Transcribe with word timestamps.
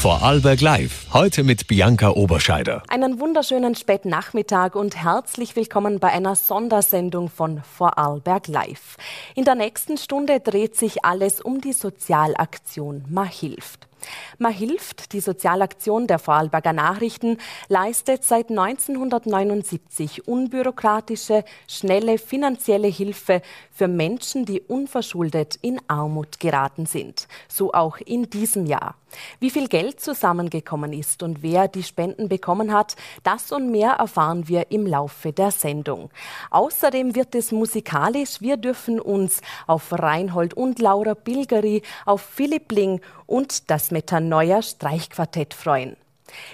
Vorarlberg 0.00 0.62
Live. 0.62 0.99
Heute 1.12 1.42
mit 1.42 1.66
Bianca 1.66 2.10
Oberscheider. 2.10 2.84
Einen 2.86 3.18
wunderschönen 3.18 3.74
Spätnachmittag 3.74 4.76
und 4.76 4.94
herzlich 4.94 5.56
willkommen 5.56 5.98
bei 5.98 6.12
einer 6.12 6.36
Sondersendung 6.36 7.28
von 7.28 7.64
Vorarlberg 7.64 8.46
Live. 8.46 8.96
In 9.34 9.44
der 9.44 9.56
nächsten 9.56 9.98
Stunde 9.98 10.38
dreht 10.38 10.76
sich 10.76 11.04
alles 11.04 11.40
um 11.40 11.60
die 11.60 11.72
Sozialaktion 11.72 13.04
Ma 13.08 13.24
hilft. 13.24 13.90
Man 14.38 14.52
hilft, 14.52 15.12
die 15.12 15.20
Sozialaktion 15.20 16.06
der 16.06 16.18
Vorarlberger 16.18 16.72
Nachrichten 16.72 17.38
leistet 17.68 18.24
seit 18.24 18.50
1979 18.50 20.26
unbürokratische, 20.26 21.44
schnelle 21.68 22.18
finanzielle 22.18 22.88
Hilfe 22.88 23.42
für 23.72 23.88
Menschen, 23.88 24.44
die 24.44 24.60
unverschuldet 24.60 25.58
in 25.62 25.80
Armut 25.88 26.40
geraten 26.40 26.86
sind. 26.86 27.28
So 27.48 27.72
auch 27.72 27.98
in 27.98 28.30
diesem 28.30 28.66
Jahr. 28.66 28.94
Wie 29.40 29.50
viel 29.50 29.68
Geld 29.68 30.00
zusammengekommen 30.00 30.92
ist 30.92 30.99
und 31.22 31.42
wer 31.42 31.68
die 31.68 31.82
Spenden 31.82 32.28
bekommen 32.28 32.72
hat, 32.72 32.96
das 33.22 33.52
und 33.52 33.70
mehr 33.70 33.92
erfahren 33.92 34.48
wir 34.48 34.70
im 34.70 34.86
Laufe 34.86 35.32
der 35.32 35.50
Sendung. 35.50 36.10
Außerdem 36.50 37.14
wird 37.14 37.34
es 37.34 37.52
musikalisch. 37.52 38.40
Wir 38.40 38.56
dürfen 38.56 39.00
uns 39.00 39.40
auf 39.66 39.92
Reinhold 39.92 40.54
und 40.54 40.78
Laura 40.78 41.14
Bilgeri, 41.14 41.82
auf 42.04 42.20
Philipp 42.20 42.70
Ling 42.72 43.00
und 43.26 43.70
das 43.70 43.90
Metanoia 43.90 44.62
Streichquartett 44.62 45.54
freuen. 45.54 45.96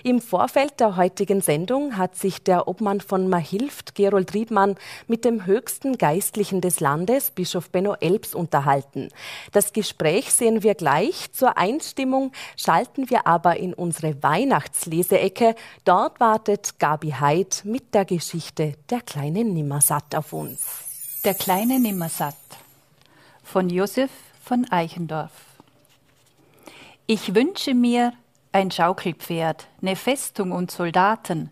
Im 0.02 0.20
Vorfeld 0.20 0.80
der 0.80 0.96
heutigen 0.96 1.40
Sendung 1.40 1.96
hat 1.96 2.16
sich 2.16 2.42
der 2.42 2.68
Obmann 2.68 3.00
von 3.00 3.28
Mahilft, 3.28 3.94
Gerold 3.94 4.34
Riebmann, 4.34 4.76
mit 5.06 5.24
dem 5.24 5.46
höchsten 5.46 5.98
Geistlichen 5.98 6.60
des 6.60 6.80
Landes, 6.80 7.30
Bischof 7.30 7.70
Benno 7.70 7.94
Elbs, 8.00 8.34
unterhalten. 8.34 9.08
Das 9.52 9.72
Gespräch 9.72 10.32
sehen 10.32 10.62
wir 10.62 10.74
gleich. 10.74 11.32
Zur 11.32 11.56
Einstimmung 11.56 12.32
schalten 12.56 13.10
wir 13.10 13.26
aber 13.26 13.56
in 13.56 13.74
unsere 13.74 14.22
Weihnachtsleseecke. 14.22 15.54
Dort 15.84 16.20
wartet 16.20 16.78
Gabi 16.78 17.12
Heid 17.12 17.62
mit 17.64 17.94
der 17.94 18.04
Geschichte 18.04 18.74
Der 18.90 19.00
kleine 19.00 19.44
Nimmersatt 19.44 20.14
auf 20.14 20.32
uns. 20.32 20.60
Der 21.24 21.34
kleine 21.34 21.80
Nimmersatt 21.80 22.34
von 23.42 23.70
Josef 23.70 24.10
von 24.42 24.64
Eichendorf. 24.70 25.32
Ich 27.06 27.34
wünsche 27.34 27.74
mir, 27.74 28.12
ein 28.56 28.70
Schaukelpferd, 28.70 29.68
ne 29.82 29.96
Festung 29.96 30.50
und 30.50 30.70
Soldaten 30.70 31.50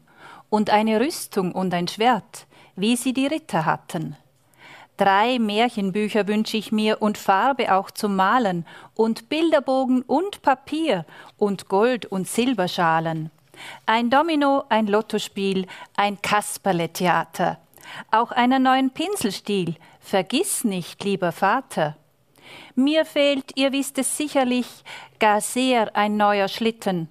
und 0.49 0.71
eine 0.71 1.01
Rüstung 1.01 1.53
und 1.53 1.75
ein 1.75 1.87
Schwert, 1.87 2.47
wie 2.77 2.97
sie 2.97 3.13
die 3.13 3.27
Ritter 3.27 3.67
hatten. 3.67 4.17
Drei 4.97 5.39
Märchenbücher 5.39 6.27
wünsch 6.29 6.55
ich 6.55 6.73
mir 6.73 7.03
und 7.03 7.19
Farbe 7.19 7.75
auch 7.75 7.91
zum 7.91 8.17
Malen 8.17 8.65
und 8.95 9.29
Bilderbogen 9.29 10.01
und 10.01 10.41
Papier 10.41 11.05
und 11.37 11.69
Gold 11.69 12.07
und 12.07 12.27
Silberschalen. 12.27 13.31
Ein 13.85 14.09
Domino, 14.09 14.65
ein 14.71 14.87
Lottospiel, 14.87 15.67
ein 15.97 16.23
Kasperletheater. 16.23 17.59
Auch 18.13 18.31
einen 18.31 18.63
neuen 18.63 18.91
Pinselstiel. 18.93 19.75
Vergiss 20.01 20.65
nicht, 20.65 21.05
lieber 21.05 21.33
Vater. 21.33 21.97
Mir 22.75 23.05
fehlt, 23.05 23.56
ihr 23.56 23.73
wisst 23.73 23.98
es 23.98 24.17
sicherlich, 24.17 24.67
gar 25.19 25.41
sehr 25.41 25.97
ein 25.97 26.17
neuer 26.17 26.48
Schlitten. 26.48 27.11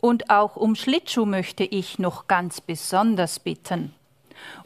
Und 0.00 0.30
auch 0.30 0.56
um 0.56 0.74
Schlittschuh 0.74 1.26
möchte 1.26 1.64
ich 1.64 1.98
noch 1.98 2.28
ganz 2.28 2.60
besonders 2.60 3.40
bitten. 3.40 3.94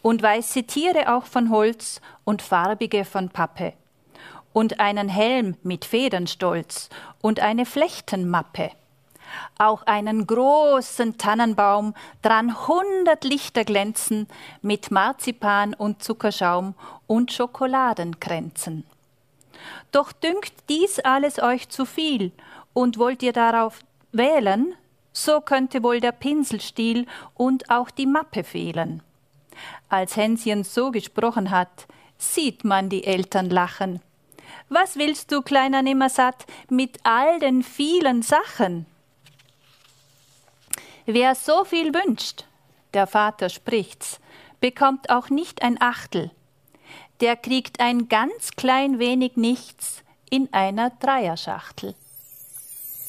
Und 0.03 0.23
weiße 0.23 0.65
Tiere 0.65 1.15
auch 1.15 1.25
von 1.25 1.51
Holz 1.51 2.01
und 2.25 2.43
farbige 2.43 3.05
von 3.05 3.31
Pappe. 3.31 3.73
Und 4.53 4.81
einen 4.81 5.09
Helm 5.09 5.57
mit 5.63 5.87
Federnstolz 5.87 6.91
und 7.23 7.41
eine 7.41 7.65
Flechtenmappe. 7.65 8.73
Auch 9.59 9.85
einen 9.85 10.27
großen 10.27 11.17
Tannenbaum, 11.17 11.95
dran 12.21 12.69
hundert 12.69 13.25
Lichter 13.25 13.65
glänzen, 13.65 14.29
mit 14.61 14.91
Marzipan 14.91 15.73
und 15.73 16.03
Zuckerschaum 16.03 16.75
und 17.07 17.33
Schokoladenkränzen. 17.33 18.85
Doch 19.91 20.13
dünkt 20.13 20.53
dies 20.69 20.99
alles 21.01 21.41
euch 21.41 21.69
zu 21.69 21.85
viel, 21.85 22.33
und 22.73 22.99
wollt 22.99 23.23
ihr 23.23 23.33
darauf 23.33 23.81
wählen, 24.13 24.75
so 25.13 25.41
könnte 25.41 25.83
wohl 25.83 26.01
der 26.01 26.13
Pinselstiel 26.13 27.07
und 27.35 27.71
auch 27.71 27.91
die 27.91 28.07
Mappe 28.07 28.45
fehlen. 28.45 29.03
Als 29.89 30.17
Hänschen 30.17 30.65
so 30.65 30.91
gesprochen 30.91 31.51
hat, 31.51 31.87
sieht 32.17 32.65
man 32.65 32.89
die 32.89 33.05
Eltern 33.05 33.51
lachen. 33.51 34.01
Was 34.69 34.97
willst 34.97 35.33
du, 35.33 35.43
kleiner 35.43 35.83
Nimmersatt, 35.83 36.47
mit 36.71 36.99
all 37.03 37.39
den 37.41 37.63
vielen 37.63 38.23
Sachen? 38.23 38.87
Wer 41.05 41.35
so 41.35 41.65
viel 41.65 41.93
wünscht, 41.93 42.47
der 42.95 43.07
Vater 43.07 43.49
spricht's, 43.49 44.21
bekommt 44.61 45.11
auch 45.11 45.31
nicht 45.31 45.63
ein 45.63 45.81
Achtel, 45.81 46.31
der 47.23 47.37
kriegt 47.37 47.81
ein 47.81 48.09
ganz 48.09 48.51
klein 48.57 48.99
wenig 48.99 49.37
nichts 49.37 50.03
in 50.29 50.49
einer 50.53 50.91
Dreierschachtel. 50.91 51.95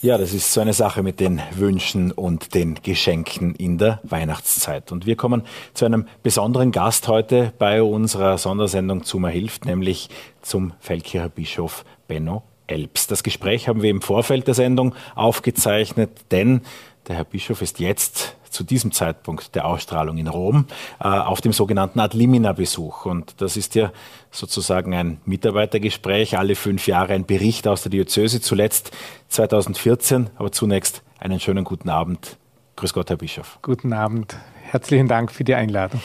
Ja, 0.04 0.18
das 0.18 0.34
ist 0.34 0.54
so 0.54 0.62
eine 0.62 0.74
Sache 0.74 1.02
mit 1.02 1.20
den 1.20 1.42
Wünschen 1.56 2.12
und 2.12 2.54
den 2.54 2.76
Geschenken 2.84 3.56
in 3.56 3.78
der 3.78 4.02
Weihnachtszeit. 4.04 4.92
Und 4.92 5.06
wir 5.06 5.16
kommen 5.16 5.44
zu 5.74 5.86
einem 5.86 6.08
besonderen 6.22 6.72
Gast 6.72 7.08
heute 7.08 7.54
bei 7.58 7.82
unserer 7.82 8.38
Sondersendung 8.38 9.04
Zuma 9.04 9.30
hilft, 9.30 9.66
nämlich 9.66 10.10
zum 10.42 10.74
Feldkircher 10.80 11.30
Bischof 11.30 11.84
Benno 12.08 12.44
Elbs. 12.68 13.08
Das 13.08 13.24
Gespräch 13.24 13.68
haben 13.68 13.82
wir 13.82 13.90
im 13.90 14.02
Vorfeld 14.02 14.46
der 14.46 14.54
Sendung 14.54 14.94
aufgezeichnet, 15.16 16.12
denn 16.32 16.62
der 17.08 17.16
Herr 17.16 17.26
Bischof 17.26 17.62
ist 17.62 17.80
jetzt 17.80 18.36
zu 18.54 18.64
diesem 18.64 18.92
Zeitpunkt 18.92 19.56
der 19.56 19.66
Ausstrahlung 19.66 20.18
in 20.18 20.28
Rom 20.28 20.66
äh, 21.00 21.08
auf 21.08 21.42
dem 21.42 21.54
sogenannten 21.54 22.00
Ad 22.00 22.18
Limina-Besuch. 22.18 23.06
Und 23.06 23.42
das 23.42 23.58
ist 23.58 23.76
ja 23.76 23.92
sozusagen 24.32 24.94
ein 24.94 25.20
Mitarbeitergespräch, 25.26 26.38
alle 26.38 26.56
fünf 26.56 26.88
Jahre 26.88 27.14
ein 27.14 27.26
Bericht 27.26 27.68
aus 27.68 27.84
der 27.84 27.90
Diözese, 27.90 28.42
zuletzt 28.42 28.92
2014. 29.30 30.30
Aber 30.36 30.52
zunächst 30.52 31.04
einen 31.20 31.40
schönen 31.40 31.64
guten 31.64 31.90
Abend. 31.90 32.38
Grüß 32.76 32.94
Gott, 32.94 33.10
Herr 33.10 33.18
Bischof. 33.18 33.60
Guten 33.62 33.94
Abend. 33.94 34.38
Herzlichen 34.64 35.08
Dank 35.08 35.32
für 35.32 35.44
die 35.44 35.54
Einladung. 35.54 36.02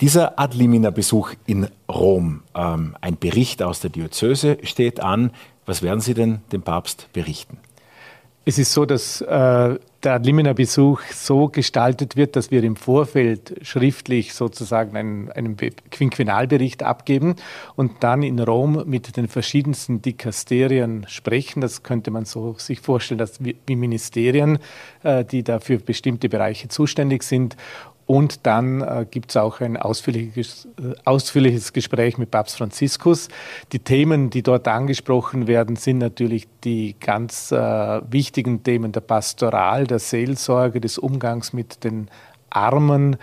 Dieser 0.00 0.38
Ad 0.38 0.56
Limina-Besuch 0.56 1.32
in 1.46 1.68
Rom, 1.90 2.42
ähm, 2.54 2.96
ein 3.00 3.16
Bericht 3.16 3.62
aus 3.62 3.80
der 3.80 3.90
Diözese 3.90 4.58
steht 4.62 5.00
an. 5.00 5.32
Was 5.64 5.82
werden 5.82 6.00
Sie 6.00 6.14
denn 6.14 6.40
dem 6.52 6.62
Papst 6.62 7.08
berichten? 7.12 7.58
Es 8.46 8.58
ist 8.58 8.72
so, 8.72 8.86
dass 8.86 9.20
äh, 9.20 9.78
der 10.02 10.18
Limina-Besuch 10.18 11.02
so 11.12 11.48
gestaltet 11.48 12.16
wird, 12.16 12.36
dass 12.36 12.50
wir 12.50 12.64
im 12.64 12.74
Vorfeld 12.74 13.54
schriftlich 13.60 14.32
sozusagen 14.32 14.96
einen, 14.96 15.30
einen 15.30 15.56
Quinquenalbericht 15.56 16.82
abgeben 16.82 17.36
und 17.76 18.02
dann 18.02 18.22
in 18.22 18.38
Rom 18.38 18.84
mit 18.86 19.18
den 19.18 19.28
verschiedensten 19.28 20.00
Dikasterien 20.00 21.04
sprechen. 21.06 21.60
Das 21.60 21.82
könnte 21.82 22.10
man 22.10 22.24
so 22.24 22.54
sich 22.56 22.80
vorstellen, 22.80 23.18
dass 23.18 23.44
wie 23.44 23.76
Ministerien, 23.76 24.58
äh, 25.02 25.22
die 25.22 25.42
da 25.42 25.60
für 25.60 25.78
bestimmte 25.78 26.30
Bereiche 26.30 26.68
zuständig 26.68 27.22
sind 27.24 27.56
und 28.10 28.44
dann 28.44 28.80
äh, 28.80 29.06
gibt 29.08 29.30
es 29.30 29.36
auch 29.36 29.60
ein 29.60 29.76
ausführliches, 29.76 30.66
äh, 30.80 30.94
ausführliches 31.04 31.72
Gespräch 31.72 32.18
mit 32.18 32.32
Papst 32.32 32.56
Franziskus. 32.56 33.28
Die 33.70 33.78
Themen, 33.78 34.30
die 34.30 34.42
dort 34.42 34.66
angesprochen 34.66 35.46
werden, 35.46 35.76
sind 35.76 35.98
natürlich 35.98 36.48
die 36.64 36.96
ganz 36.98 37.52
äh, 37.52 37.56
wichtigen 38.10 38.64
Themen 38.64 38.90
der 38.90 39.02
Pastoral, 39.02 39.86
der 39.86 40.00
Seelsorge, 40.00 40.80
des 40.80 40.98
Umgangs 40.98 41.52
mit 41.52 41.84
den 41.84 42.08
Armen, 42.50 43.16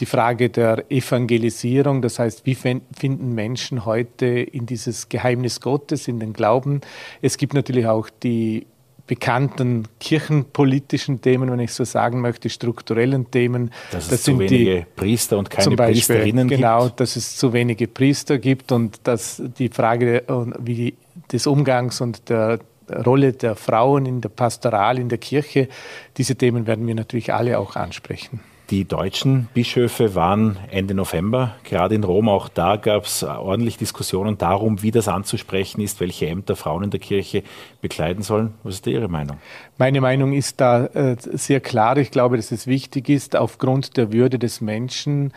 die 0.00 0.04
Frage 0.04 0.50
der 0.50 0.90
Evangelisierung, 0.90 2.02
das 2.02 2.18
heißt, 2.18 2.44
wie 2.44 2.54
finden 2.54 3.34
Menschen 3.34 3.86
heute 3.86 4.26
in 4.26 4.66
dieses 4.66 5.08
Geheimnis 5.08 5.62
Gottes, 5.62 6.06
in 6.06 6.20
den 6.20 6.34
Glauben. 6.34 6.82
Es 7.22 7.38
gibt 7.38 7.54
natürlich 7.54 7.86
auch 7.86 8.10
die 8.22 8.66
bekannten 9.06 9.86
kirchenpolitischen 10.00 11.20
Themen, 11.20 11.50
wenn 11.50 11.60
ich 11.60 11.72
so 11.72 11.84
sagen 11.84 12.20
möchte, 12.20 12.48
strukturellen 12.48 13.30
Themen. 13.30 13.70
Dass 13.90 14.10
es 14.10 14.22
zu 14.22 14.38
wenige 14.38 14.76
die, 14.76 14.86
Priester 14.96 15.38
und 15.38 15.50
keine 15.50 15.76
Beispiel, 15.76 16.16
Priesterinnen 16.16 16.48
gibt. 16.48 16.60
Genau, 16.60 16.88
dass 16.88 17.16
es 17.16 17.36
zu 17.36 17.52
wenige 17.52 17.86
Priester 17.86 18.38
gibt 18.38 18.72
und 18.72 19.00
dass 19.04 19.42
die 19.58 19.68
Frage 19.68 20.24
wie 20.58 20.94
des 21.30 21.46
Umgangs 21.46 22.00
und 22.00 22.28
der 22.28 22.58
Rolle 23.04 23.32
der 23.32 23.56
Frauen 23.56 24.06
in 24.06 24.20
der 24.20 24.28
Pastoral, 24.28 24.98
in 24.98 25.08
der 25.08 25.18
Kirche, 25.18 25.68
diese 26.16 26.36
Themen 26.36 26.66
werden 26.66 26.86
wir 26.86 26.94
natürlich 26.94 27.32
alle 27.32 27.58
auch 27.58 27.76
ansprechen. 27.76 28.40
Die 28.70 28.86
deutschen 28.86 29.48
Bischöfe 29.52 30.14
waren 30.14 30.56
Ende 30.70 30.94
November 30.94 31.54
gerade 31.64 31.94
in 31.94 32.02
Rom. 32.02 32.30
Auch 32.30 32.48
da 32.48 32.76
gab 32.76 33.04
es 33.04 33.22
ordentlich 33.22 33.76
Diskussionen 33.76 34.38
darum, 34.38 34.80
wie 34.80 34.90
das 34.90 35.06
anzusprechen 35.06 35.82
ist, 35.82 36.00
welche 36.00 36.28
Ämter 36.28 36.56
Frauen 36.56 36.84
in 36.84 36.90
der 36.90 37.00
Kirche 37.00 37.42
bekleiden 37.82 38.22
sollen. 38.22 38.54
Was 38.62 38.76
ist 38.76 38.86
Ihre 38.86 39.08
Meinung? 39.08 39.36
Meine 39.76 40.00
Meinung 40.00 40.32
ist 40.32 40.62
da 40.62 40.86
äh, 40.86 41.16
sehr 41.18 41.60
klar. 41.60 41.98
Ich 41.98 42.10
glaube, 42.10 42.36
dass 42.36 42.52
es 42.52 42.66
wichtig 42.66 43.10
ist, 43.10 43.36
aufgrund 43.36 43.98
der 43.98 44.14
Würde 44.14 44.38
des 44.38 44.62
Menschen 44.62 45.34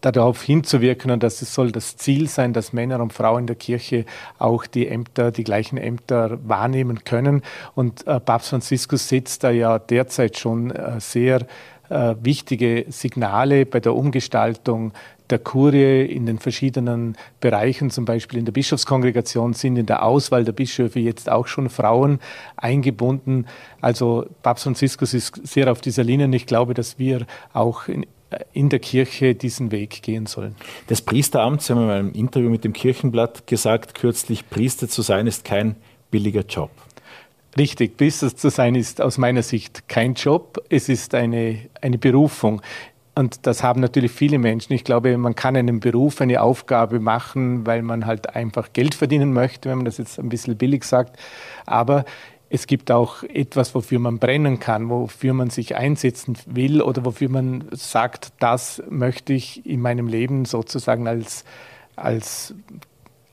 darauf 0.00 0.42
hinzuwirken 0.42 1.10
und 1.10 1.22
das 1.22 1.38
soll 1.38 1.72
das 1.72 1.96
Ziel 1.96 2.28
sein, 2.28 2.52
dass 2.52 2.72
Männer 2.72 3.00
und 3.00 3.12
Frauen 3.12 3.40
in 3.40 3.46
der 3.46 3.56
Kirche 3.56 4.04
auch 4.38 4.66
die 4.66 4.88
Ämter, 4.88 5.32
die 5.32 5.42
gleichen 5.42 5.78
Ämter 5.78 6.38
wahrnehmen 6.46 7.04
können. 7.04 7.42
Und 7.74 8.06
äh, 8.06 8.20
Papst 8.20 8.50
Franziskus 8.50 9.08
setzt 9.08 9.42
da 9.42 9.50
ja 9.50 9.78
derzeit 9.78 10.38
schon 10.38 10.70
äh, 10.70 11.00
sehr 11.00 11.46
wichtige 11.88 12.86
Signale 12.88 13.66
bei 13.66 13.80
der 13.80 13.94
Umgestaltung 13.94 14.92
der 15.30 15.38
Kurie 15.38 16.04
in 16.04 16.26
den 16.26 16.38
verschiedenen 16.38 17.16
Bereichen, 17.40 17.90
zum 17.90 18.04
Beispiel 18.04 18.38
in 18.38 18.44
der 18.44 18.52
Bischofskongregation, 18.52 19.54
sind 19.54 19.76
in 19.76 19.86
der 19.86 20.04
Auswahl 20.04 20.44
der 20.44 20.52
Bischöfe 20.52 21.00
jetzt 21.00 21.30
auch 21.30 21.46
schon 21.46 21.68
Frauen 21.68 22.20
eingebunden. 22.56 23.46
Also 23.80 24.26
Papst 24.42 24.64
Franziskus 24.64 25.14
ist 25.14 25.46
sehr 25.46 25.70
auf 25.70 25.80
dieser 25.80 26.04
Linie 26.04 26.26
und 26.26 26.32
ich 26.32 26.46
glaube, 26.46 26.74
dass 26.74 26.98
wir 26.98 27.26
auch 27.52 27.88
in, 27.88 28.06
in 28.52 28.68
der 28.68 28.78
Kirche 28.78 29.34
diesen 29.34 29.70
Weg 29.72 30.02
gehen 30.02 30.26
sollen. 30.26 30.54
Das 30.86 31.02
Priesteramt, 31.02 31.62
Sie 31.62 31.72
haben 31.72 31.82
in 31.82 31.90
einem 31.90 32.12
Interview 32.12 32.50
mit 32.50 32.64
dem 32.64 32.72
Kirchenblatt 32.72 33.46
gesagt, 33.46 33.94
kürzlich 33.94 34.48
Priester 34.48 34.88
zu 34.88 35.02
sein 35.02 35.26
ist 35.26 35.44
kein 35.44 35.76
billiger 36.10 36.42
Job. 36.42 36.70
Richtig, 37.58 37.96
Priester 37.96 38.34
zu 38.36 38.50
sein 38.50 38.74
ist 38.74 39.00
aus 39.00 39.16
meiner 39.16 39.42
Sicht 39.42 39.88
kein 39.88 40.12
Job, 40.12 40.62
es 40.68 40.90
ist 40.90 41.14
eine, 41.14 41.58
eine 41.80 41.96
Berufung. 41.96 42.60
Und 43.14 43.46
das 43.46 43.62
haben 43.62 43.80
natürlich 43.80 44.12
viele 44.12 44.38
Menschen. 44.38 44.74
Ich 44.74 44.84
glaube, 44.84 45.16
man 45.16 45.34
kann 45.34 45.56
einen 45.56 45.80
Beruf, 45.80 46.20
eine 46.20 46.42
Aufgabe 46.42 47.00
machen, 47.00 47.66
weil 47.66 47.80
man 47.80 48.04
halt 48.04 48.36
einfach 48.36 48.74
Geld 48.74 48.94
verdienen 48.94 49.32
möchte, 49.32 49.70
wenn 49.70 49.78
man 49.78 49.84
das 49.86 49.96
jetzt 49.96 50.18
ein 50.18 50.28
bisschen 50.28 50.58
billig 50.58 50.84
sagt. 50.84 51.18
Aber 51.64 52.04
es 52.50 52.66
gibt 52.66 52.90
auch 52.90 53.22
etwas, 53.22 53.74
wofür 53.74 54.00
man 54.00 54.18
brennen 54.18 54.60
kann, 54.60 54.90
wofür 54.90 55.32
man 55.32 55.48
sich 55.48 55.76
einsetzen 55.76 56.36
will 56.44 56.82
oder 56.82 57.06
wofür 57.06 57.30
man 57.30 57.64
sagt, 57.72 58.34
das 58.38 58.82
möchte 58.90 59.32
ich 59.32 59.64
in 59.64 59.80
meinem 59.80 60.08
Leben 60.08 60.44
sozusagen 60.44 61.08
als, 61.08 61.46
als 61.96 62.54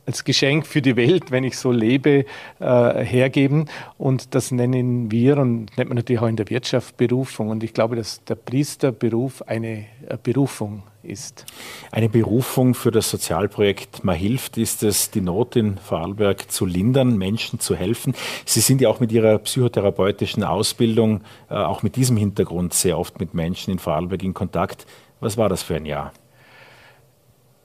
als 0.05 0.23
Geschenk 0.23 0.67
für 0.67 0.81
die 0.81 0.95
Welt, 0.95 1.31
wenn 1.31 1.43
ich 1.43 1.57
so 1.57 1.71
lebe, 1.71 2.25
äh, 2.59 3.05
hergeben. 3.05 3.69
Und 3.97 4.35
das 4.35 4.51
nennen 4.51 5.11
wir 5.11 5.37
und 5.37 5.77
nennt 5.77 5.89
man 5.89 5.95
natürlich 5.95 6.21
auch 6.21 6.27
in 6.27 6.35
der 6.35 6.49
Wirtschaft 6.49 6.97
Berufung. 6.97 7.49
Und 7.49 7.63
ich 7.63 7.73
glaube, 7.73 7.95
dass 7.95 8.23
der 8.25 8.35
Priesterberuf 8.35 9.41
eine 9.43 9.85
äh, 10.07 10.17
Berufung 10.21 10.83
ist. 11.03 11.45
Eine 11.91 12.09
Berufung 12.09 12.73
für 12.73 12.91
das 12.91 13.09
Sozialprojekt 13.09 14.03
Man 14.03 14.15
hilft 14.15 14.57
ist 14.57 14.83
es, 14.83 15.11
die 15.11 15.21
Not 15.21 15.55
in 15.55 15.77
Vorarlberg 15.77 16.49
zu 16.49 16.65
lindern, 16.65 17.17
Menschen 17.17 17.59
zu 17.59 17.75
helfen. 17.75 18.13
Sie 18.45 18.61
sind 18.61 18.81
ja 18.81 18.89
auch 18.89 18.99
mit 18.99 19.11
Ihrer 19.11 19.37
psychotherapeutischen 19.39 20.43
Ausbildung, 20.43 21.21
äh, 21.49 21.55
auch 21.55 21.83
mit 21.83 21.95
diesem 21.95 22.17
Hintergrund 22.17 22.73
sehr 22.73 22.97
oft 22.97 23.19
mit 23.19 23.33
Menschen 23.33 23.71
in 23.71 23.79
Vorarlberg 23.79 24.23
in 24.23 24.33
Kontakt. 24.33 24.85
Was 25.19 25.37
war 25.37 25.49
das 25.49 25.63
für 25.63 25.75
ein 25.75 25.85
Jahr? 25.85 26.11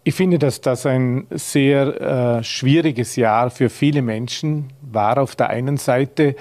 Ich 0.04 0.14
finde, 0.14 0.38
dass 0.38 0.60
das 0.60 0.86
ein 0.86 1.26
sehr 1.30 2.38
äh, 2.40 2.44
schwieriges 2.44 3.16
Jahr 3.16 3.50
für 3.50 3.68
viele 3.68 4.02
Menschen 4.02 4.72
war 4.80 5.18
auf 5.18 5.36
der 5.36 5.50
einen 5.50 5.76
Seite 5.76 6.34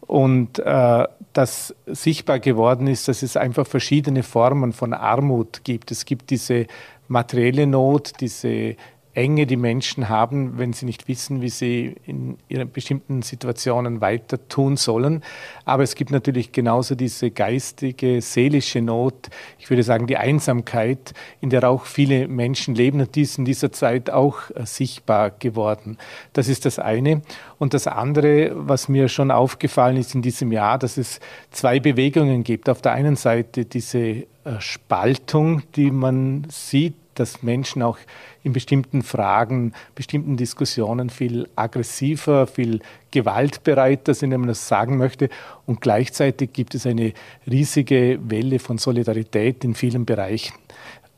und 0.00 0.58
äh, 0.58 1.04
dass 1.32 1.74
sichtbar 1.86 2.38
geworden 2.38 2.86
ist, 2.86 3.08
dass 3.08 3.22
es 3.22 3.36
einfach 3.36 3.66
verschiedene 3.66 4.22
Formen 4.22 4.72
von 4.72 4.92
Armut 4.92 5.62
gibt. 5.64 5.90
Es 5.90 6.04
gibt 6.04 6.30
diese 6.30 6.66
materielle 7.08 7.66
Not, 7.66 8.12
diese 8.20 8.76
Enge 9.14 9.46
die 9.46 9.56
Menschen 9.56 10.08
haben, 10.08 10.58
wenn 10.58 10.72
sie 10.72 10.86
nicht 10.86 11.06
wissen, 11.06 11.40
wie 11.40 11.48
sie 11.48 11.94
in 12.04 12.36
ihren 12.48 12.70
bestimmten 12.70 13.22
Situationen 13.22 14.00
weiter 14.00 14.48
tun 14.48 14.76
sollen. 14.76 15.22
Aber 15.64 15.84
es 15.84 15.94
gibt 15.94 16.10
natürlich 16.10 16.50
genauso 16.52 16.94
diese 16.94 17.30
geistige, 17.30 18.20
seelische 18.20 18.80
Not, 18.80 19.30
ich 19.58 19.70
würde 19.70 19.84
sagen 19.84 20.06
die 20.06 20.16
Einsamkeit, 20.16 21.14
in 21.40 21.50
der 21.50 21.68
auch 21.68 21.84
viele 21.84 22.26
Menschen 22.28 22.74
leben 22.74 23.00
und 23.00 23.14
die 23.14 23.22
ist 23.22 23.38
in 23.38 23.44
dieser 23.44 23.70
Zeit 23.72 24.10
auch 24.10 24.50
äh, 24.50 24.66
sichtbar 24.66 25.30
geworden. 25.30 25.96
Das 26.32 26.48
ist 26.48 26.64
das 26.64 26.78
eine. 26.78 27.22
Und 27.58 27.72
das 27.72 27.86
andere, 27.86 28.52
was 28.54 28.88
mir 28.88 29.08
schon 29.08 29.30
aufgefallen 29.30 29.96
ist 29.96 30.14
in 30.14 30.22
diesem 30.22 30.50
Jahr, 30.50 30.78
dass 30.78 30.96
es 30.96 31.20
zwei 31.50 31.78
Bewegungen 31.78 32.42
gibt. 32.42 32.68
Auf 32.68 32.82
der 32.82 32.92
einen 32.92 33.16
Seite 33.16 33.64
diese 33.64 33.98
äh, 33.98 34.26
Spaltung, 34.58 35.62
die 35.76 35.90
man 35.90 36.46
sieht, 36.50 36.94
dass 37.14 37.42
Menschen 37.42 37.82
auch 37.82 37.98
in 38.42 38.52
bestimmten 38.52 39.02
Fragen, 39.02 39.72
bestimmten 39.94 40.36
Diskussionen 40.36 41.10
viel 41.10 41.48
aggressiver, 41.56 42.46
viel 42.46 42.80
gewaltbereiter 43.10 44.14
sind, 44.14 44.30
wenn 44.32 44.40
man 44.40 44.48
das 44.48 44.68
sagen 44.68 44.96
möchte. 44.96 45.28
Und 45.66 45.80
gleichzeitig 45.80 46.52
gibt 46.52 46.74
es 46.74 46.86
eine 46.86 47.12
riesige 47.50 48.18
Welle 48.22 48.58
von 48.58 48.78
Solidarität 48.78 49.64
in 49.64 49.74
vielen 49.74 50.04
Bereichen. 50.04 50.54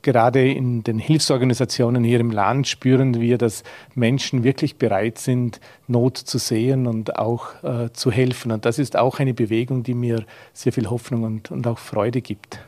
Gerade 0.07 0.53
in 0.53 0.85
den 0.85 1.01
Hilfsorganisationen 1.01 2.05
hier 2.05 2.21
im 2.21 2.31
Land 2.31 2.69
spüren 2.69 3.21
wir, 3.21 3.39
dass 3.39 3.65
Menschen 3.97 4.45
wirklich 4.45 4.77
bereit 4.77 5.19
sind, 5.19 5.61
Not 5.89 6.17
zu 6.17 6.39
sehen 6.39 6.87
und 6.87 7.17
auch 7.17 7.65
äh, 7.65 7.93
zu 7.93 8.13
helfen. 8.13 8.53
Und 8.53 8.65
das 8.65 8.79
ist 8.79 8.97
auch 8.97 9.19
eine 9.19 9.35
Bewegung, 9.35 9.83
die 9.83 9.95
mir 9.95 10.25
sehr 10.53 10.73
viel 10.73 10.89
Hoffnung 10.91 11.25
und, 11.25 11.51
und 11.51 11.67
auch 11.67 11.79
Freude 11.79 12.21
gibt. 12.21 12.61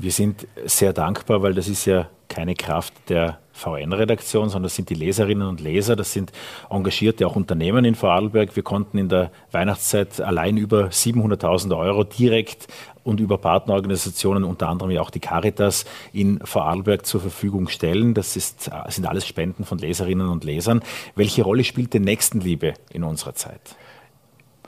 Wir 0.00 0.10
sind 0.10 0.48
sehr 0.64 0.92
dankbar, 0.92 1.42
weil 1.42 1.54
das 1.54 1.68
ist 1.68 1.84
ja 1.84 2.08
keine 2.30 2.54
Kraft 2.54 2.94
der 3.10 3.38
VN-Redaktion, 3.52 4.48
sondern 4.48 4.62
das 4.64 4.76
sind 4.76 4.88
die 4.88 4.94
Leserinnen 4.94 5.46
und 5.46 5.60
Leser, 5.60 5.96
das 5.96 6.14
sind 6.14 6.32
engagierte 6.70 7.26
auch 7.26 7.36
Unternehmen 7.36 7.84
in 7.84 7.94
Vorarlberg. 7.94 8.56
Wir 8.56 8.62
konnten 8.62 8.96
in 8.96 9.10
der 9.10 9.30
Weihnachtszeit 9.50 10.20
allein 10.22 10.56
über 10.56 10.86
700.000 10.86 11.76
Euro 11.76 12.04
direkt 12.04 12.68
und 13.02 13.20
über 13.20 13.36
Partnerorganisationen, 13.36 14.44
unter 14.44 14.68
anderem 14.68 14.90
ja 14.90 15.02
auch 15.02 15.10
die 15.10 15.20
Caritas, 15.20 15.84
in 16.12 16.40
Vorarlberg 16.42 17.04
zur 17.04 17.20
Verfügung 17.20 17.68
stellen. 17.68 18.14
Das 18.14 18.36
ist, 18.36 18.70
sind 18.88 19.06
alles 19.06 19.26
Spenden 19.26 19.64
von 19.64 19.78
Leserinnen 19.78 20.28
und 20.28 20.44
Lesern. 20.44 20.80
Welche 21.16 21.42
Rolle 21.42 21.64
spielt 21.64 21.92
denn 21.92 22.02
Nächstenliebe 22.02 22.74
in 22.92 23.04
unserer 23.04 23.34
Zeit? 23.34 23.60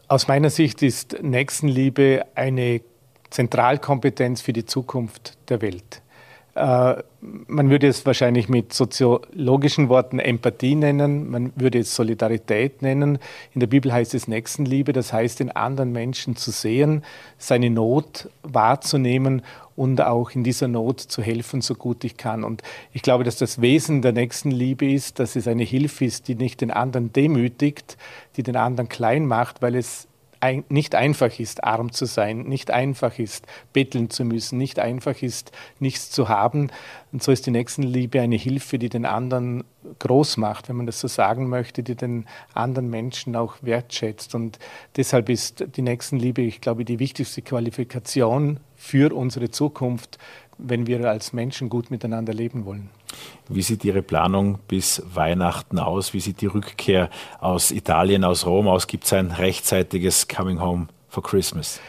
Aus 0.08 0.28
meiner 0.28 0.50
Sicht 0.50 0.82
ist 0.82 1.22
Nächstenliebe 1.22 2.26
eine 2.34 2.82
Zentralkompetenz 3.30 4.42
für 4.42 4.52
die 4.52 4.66
Zukunft 4.66 5.38
der 5.48 5.62
Welt. 5.62 6.01
Äh, 6.54 7.02
man 7.20 7.70
würde 7.70 7.86
es 7.86 8.04
wahrscheinlich 8.04 8.48
mit 8.48 8.74
soziologischen 8.74 9.88
Worten 9.88 10.18
Empathie 10.18 10.74
nennen, 10.74 11.30
man 11.30 11.52
würde 11.56 11.78
es 11.78 11.94
Solidarität 11.94 12.82
nennen. 12.82 13.18
In 13.54 13.60
der 13.60 13.68
Bibel 13.68 13.92
heißt 13.92 14.12
es 14.14 14.28
Nächstenliebe, 14.28 14.92
das 14.92 15.12
heißt, 15.12 15.40
den 15.40 15.50
anderen 15.50 15.92
Menschen 15.92 16.36
zu 16.36 16.50
sehen, 16.50 17.04
seine 17.38 17.70
Not 17.70 18.28
wahrzunehmen 18.42 19.42
und 19.76 20.02
auch 20.02 20.32
in 20.32 20.44
dieser 20.44 20.68
Not 20.68 21.00
zu 21.00 21.22
helfen, 21.22 21.62
so 21.62 21.74
gut 21.74 22.04
ich 22.04 22.18
kann. 22.18 22.44
Und 22.44 22.62
ich 22.92 23.02
glaube, 23.02 23.24
dass 23.24 23.36
das 23.36 23.62
Wesen 23.62 24.02
der 24.02 24.12
Nächstenliebe 24.12 24.90
ist, 24.92 25.18
dass 25.18 25.36
es 25.36 25.48
eine 25.48 25.64
Hilfe 25.64 26.04
ist, 26.04 26.28
die 26.28 26.34
nicht 26.34 26.60
den 26.60 26.70
anderen 26.70 27.12
demütigt, 27.12 27.96
die 28.36 28.42
den 28.42 28.56
anderen 28.56 28.88
klein 28.88 29.24
macht, 29.26 29.62
weil 29.62 29.74
es 29.74 30.08
ein, 30.42 30.64
nicht 30.68 30.96
einfach 30.96 31.38
ist, 31.38 31.62
arm 31.62 31.92
zu 31.92 32.04
sein, 32.04 32.40
nicht 32.40 32.70
einfach 32.72 33.18
ist, 33.18 33.46
betteln 33.72 34.10
zu 34.10 34.24
müssen, 34.24 34.58
nicht 34.58 34.80
einfach 34.80 35.22
ist, 35.22 35.52
nichts 35.78 36.10
zu 36.10 36.28
haben. 36.28 36.70
Und 37.12 37.22
so 37.22 37.30
ist 37.30 37.46
die 37.46 37.52
Nächstenliebe 37.52 38.20
eine 38.20 38.36
Hilfe, 38.36 38.78
die 38.78 38.88
den 38.88 39.06
anderen 39.06 39.62
groß 40.00 40.38
macht, 40.38 40.68
wenn 40.68 40.76
man 40.76 40.86
das 40.86 40.98
so 40.98 41.06
sagen 41.06 41.48
möchte, 41.48 41.84
die 41.84 41.94
den 41.94 42.26
anderen 42.54 42.90
Menschen 42.90 43.36
auch 43.36 43.56
wertschätzt. 43.62 44.34
Und 44.34 44.58
deshalb 44.96 45.28
ist 45.28 45.64
die 45.76 45.82
Nächstenliebe, 45.82 46.42
ich 46.42 46.60
glaube, 46.60 46.84
die 46.84 46.98
wichtigste 46.98 47.42
Qualifikation 47.42 48.58
für 48.74 49.14
unsere 49.14 49.50
Zukunft, 49.50 50.18
wenn 50.58 50.86
wir 50.86 51.08
als 51.08 51.32
Menschen 51.32 51.68
gut 51.68 51.90
miteinander 51.90 52.32
leben 52.32 52.64
wollen. 52.64 52.90
Wie 53.48 53.62
sieht 53.62 53.84
Ihre 53.84 54.02
Planung 54.02 54.58
bis 54.68 55.02
Weihnachten 55.12 55.78
aus? 55.78 56.14
Wie 56.14 56.20
sieht 56.20 56.40
die 56.40 56.46
Rückkehr 56.46 57.10
aus 57.40 57.70
Italien, 57.70 58.24
aus 58.24 58.46
Rom 58.46 58.68
aus? 58.68 58.86
Gibt 58.86 59.04
es 59.04 59.12
ein 59.12 59.30
rechtzeitiges 59.30 60.28
Coming 60.28 60.60
Home 60.60 60.88
for 61.08 61.22
Christmas? 61.22 61.80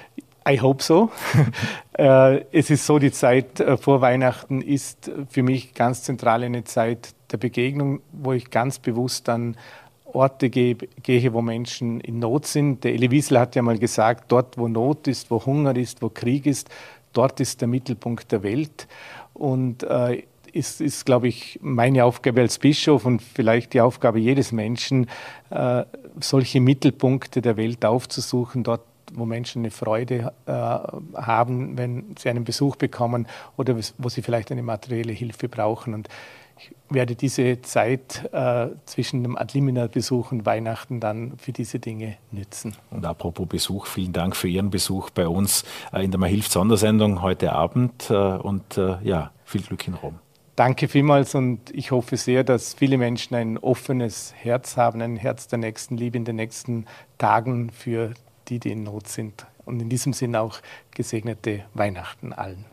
I 0.48 0.60
hope 0.60 0.84
so. 0.84 1.12
Äh, 1.96 2.46
es 2.52 2.72
ist 2.72 2.88
so, 2.88 2.98
die 2.98 3.12
Zeit 3.12 3.60
äh, 3.60 3.78
vor 3.78 4.02
Weihnachten 4.02 4.62
ist 4.62 5.12
für 5.30 5.44
mich 5.44 5.76
ganz 5.76 6.02
zentral 6.02 6.42
eine 6.42 6.64
Zeit 6.64 7.14
der 7.32 7.38
Begegnung, 7.38 8.02
wo 8.12 8.34
ich 8.34 8.50
ganz 8.50 8.80
bewusst 8.80 9.30
an 9.30 9.58
Orte 10.06 10.50
gehe, 10.50 10.76
gehe, 10.76 11.34
wo 11.34 11.44
Menschen 11.44 12.00
in 12.02 12.18
Not 12.18 12.48
sind. 12.48 12.84
Der 12.84 12.94
Elie 12.94 13.12
Wiesel 13.12 13.38
hat 13.40 13.56
ja 13.56 13.62
mal 13.62 13.78
gesagt, 13.78 14.32
dort 14.32 14.58
wo 14.58 14.68
Not 14.68 15.08
ist, 15.08 15.30
wo 15.30 15.46
Hunger 15.46 15.76
ist, 15.76 16.02
wo 16.02 16.10
Krieg 16.10 16.48
ist, 16.48 16.68
dort 17.14 17.40
ist 17.40 17.62
der 17.62 17.68
Mittelpunkt 17.68 18.32
der 18.32 18.44
Welt. 18.44 18.88
Und 19.34 19.84
äh, 19.84 20.24
ist, 20.54 20.82
ist, 20.82 21.06
glaube 21.06 21.28
ich, 21.28 21.60
meine 21.62 22.06
Aufgabe 22.06 22.42
als 22.42 22.60
Bischof 22.60 23.06
und 23.06 23.22
vielleicht 23.22 23.74
die 23.74 23.82
Aufgabe 23.82 24.20
jedes 24.20 24.52
Menschen, 24.52 25.08
äh, 25.50 25.84
solche 26.20 26.62
Mittelpunkte 26.62 27.42
der 27.42 27.58
Welt 27.58 27.84
aufzusuchen, 27.84 28.64
dort 28.64 28.82
wo 29.16 29.26
Menschen 29.26 29.62
eine 29.62 29.72
Freude 29.72 30.34
äh, 30.46 30.52
haben, 30.52 31.78
wenn 31.78 32.16
sie 32.18 32.30
einen 32.30 32.44
Besuch 32.46 32.76
bekommen 32.76 33.28
oder 33.58 33.78
wo 33.98 34.10
sie 34.10 34.22
vielleicht 34.22 34.52
eine 34.52 34.64
materielle 34.64 35.14
Hilfe 35.14 35.50
brauchen. 35.50 35.94
Und 35.94 36.08
ich 36.64 36.96
werde 36.96 37.16
diese 37.16 37.62
Zeit 37.62 38.30
äh, 38.32 38.68
zwischen 38.86 39.24
dem 39.24 39.38
Adlimina-Besuch 39.38 40.32
und 40.32 40.46
Weihnachten 40.46 41.00
dann 41.00 41.34
für 41.38 41.52
diese 41.52 41.80
Dinge 41.80 42.18
nützen. 42.32 42.76
Und 42.92 43.06
apropos 43.06 43.48
Besuch, 43.48 43.88
vielen 43.88 44.14
Dank 44.14 44.36
für 44.36 44.48
Ihren 44.48 44.70
Besuch 44.70 45.10
bei 45.10 45.28
uns 45.28 45.64
äh, 45.92 46.04
in 46.04 46.12
der 46.12 46.20
Mahilft-Sondersendung 46.20 47.22
heute 47.22 47.54
Abend 47.54 48.10
äh, 48.10 48.14
und 48.14 48.78
äh, 48.78 48.98
ja, 49.04 49.32
viel 49.46 49.62
Glück 49.62 49.88
in 49.88 49.96
Rom. 49.96 50.20
danke 50.56 50.88
vielmals 50.88 51.34
und 51.36 51.72
ich 51.72 51.92
hoffe 51.92 52.18
sehr, 52.18 52.44
dass 52.44 52.76
viele 52.76 52.98
Menschen 52.98 53.36
ein 53.36 53.58
offenes 53.58 54.34
Herz 54.36 54.78
haben, 54.78 55.02
ein 55.02 55.18
Herz 55.18 55.48
der 55.48 55.60
Nächstenliebe 55.60 56.18
in 56.18 56.26
den 56.26 56.36
nächsten 56.36 56.86
Tagen 57.18 57.72
für 57.72 58.14
die, 58.48 58.60
die 58.60 58.72
in 58.72 58.84
Not 58.84 59.08
sind. 59.08 59.48
Und 59.66 59.82
in 59.82 59.90
diesem 59.90 60.14
Sinn 60.14 60.36
auch 60.36 60.60
gesegnete 60.92 61.64
Weihnachten 61.74 62.34
allen. 62.34 62.66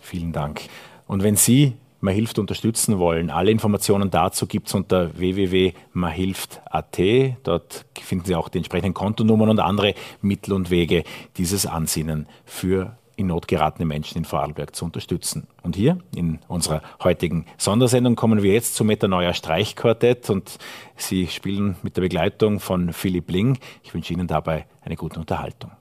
Vielen 0.00 0.32
Dank. 0.32 0.62
Und 1.06 1.22
wenn 1.22 1.36
Sie 1.36 1.74
Mahilft 2.00 2.38
unterstützen 2.38 2.98
wollen, 2.98 3.30
alle 3.30 3.50
Informationen 3.50 4.10
dazu 4.10 4.46
gibt 4.46 4.68
es 4.68 4.74
unter 4.74 5.18
www.mahilft.at. 5.18 6.98
Dort 7.42 7.86
finden 8.00 8.24
Sie 8.24 8.34
auch 8.34 8.48
die 8.48 8.58
entsprechenden 8.58 8.94
Kontonummern 8.94 9.48
und 9.48 9.60
andere 9.60 9.94
Mittel 10.20 10.52
und 10.52 10.70
Wege, 10.70 11.04
dieses 11.36 11.66
Ansinnen 11.66 12.26
für 12.44 12.96
in 13.18 13.26
Not 13.26 13.48
geratene 13.48 13.84
Menschen 13.84 14.18
in 14.18 14.24
Vorarlberg 14.24 14.76
zu 14.76 14.84
unterstützen. 14.84 15.48
Und 15.62 15.74
hier 15.74 15.98
in 16.14 16.38
unserer 16.46 16.82
heutigen 17.02 17.46
Sondersendung 17.58 18.14
kommen 18.14 18.44
wir 18.44 18.52
jetzt 18.52 18.76
zum 18.76 18.86
Metanoia 18.86 19.34
Streichquartett 19.34 20.30
und 20.30 20.58
Sie 20.96 21.26
spielen 21.26 21.76
mit 21.82 21.96
der 21.96 22.02
Begleitung 22.02 22.60
von 22.60 22.92
Philipp 22.92 23.28
Ling. 23.30 23.58
Ich 23.82 23.92
wünsche 23.92 24.12
Ihnen 24.12 24.28
dabei 24.28 24.66
eine 24.82 24.94
gute 24.94 25.18
Unterhaltung. 25.18 25.72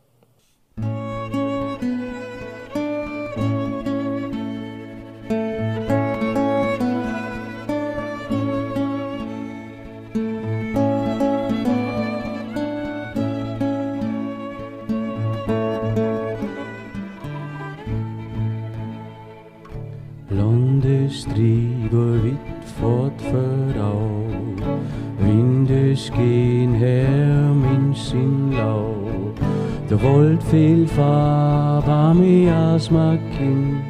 Der 29.98 30.10
wollt 30.10 30.44
viel 30.44 30.88
Farbe 30.88 31.92
mein 32.92 33.20
Kind. 33.36 33.82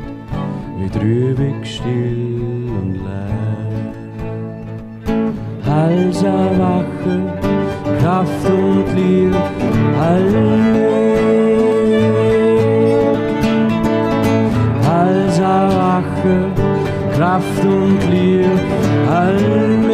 Wie 0.78 0.90
trübig 0.90 1.66
still 1.66 2.70
und 2.80 2.94
leer 3.04 3.94
Hals 5.66 6.24
erwache, 6.24 7.16
Kraft 8.00 8.50
und 8.50 8.86
Liebe, 8.96 9.36
alle 10.00 10.48
Hals 14.88 15.40
erwache, 15.40 16.36
Kraft 17.18 17.66
und 17.66 18.00
Liebe 18.10 18.60
allmählich. 19.12 19.87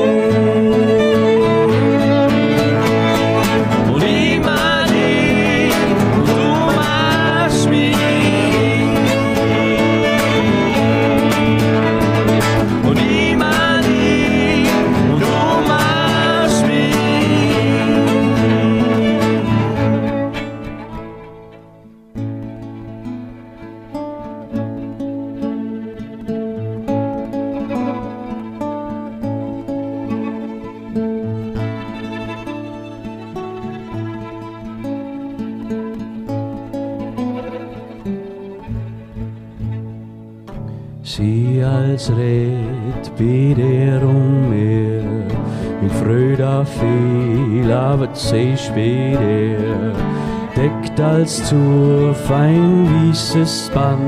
Als 42.03 42.17
red 42.17 43.11
bei 43.17 43.53
dir 43.55 44.01
um 44.03 44.49
mir. 44.49 45.03
In 45.81 45.89
Freude 45.89 46.65
viel, 46.65 47.71
aber 47.71 48.09
siehst 48.13 48.73
bei 48.75 49.15
dir. 49.19 49.93
Deckt 50.55 50.99
als 50.99 51.43
zu 51.45 52.13
fein 52.27 52.87
weißes 53.09 53.71
Band, 53.73 53.99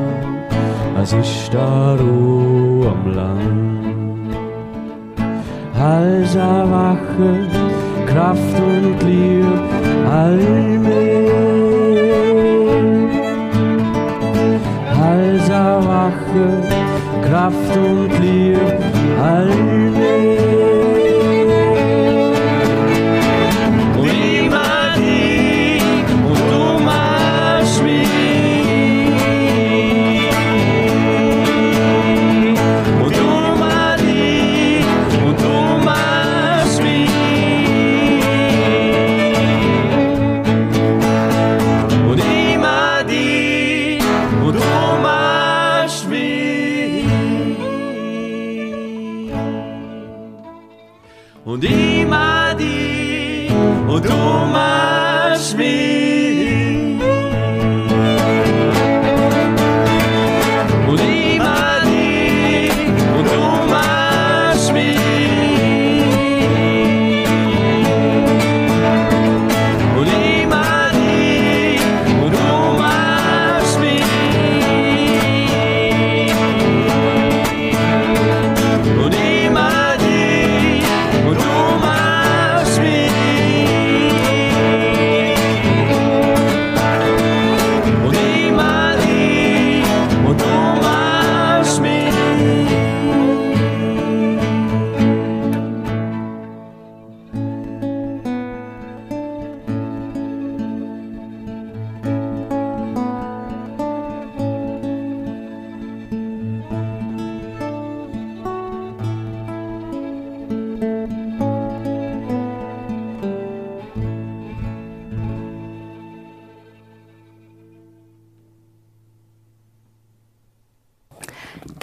es 1.01 1.13
ist 1.13 1.53
da 1.53 1.95
Ruhe 1.95 2.87
am 2.87 3.13
Land. 3.13 4.35
Hals 5.77 6.35
erwache, 6.35 7.47
Kraft 8.07 8.59
und 8.59 9.03
Liebe, 9.03 9.59
allmählich. 10.09 11.35
Hals 14.97 15.49
erwache, 15.49 16.74
Kraft 17.25 17.77
und 17.77 18.11
Liebe 18.19 18.77
allmählich. 19.21 20.24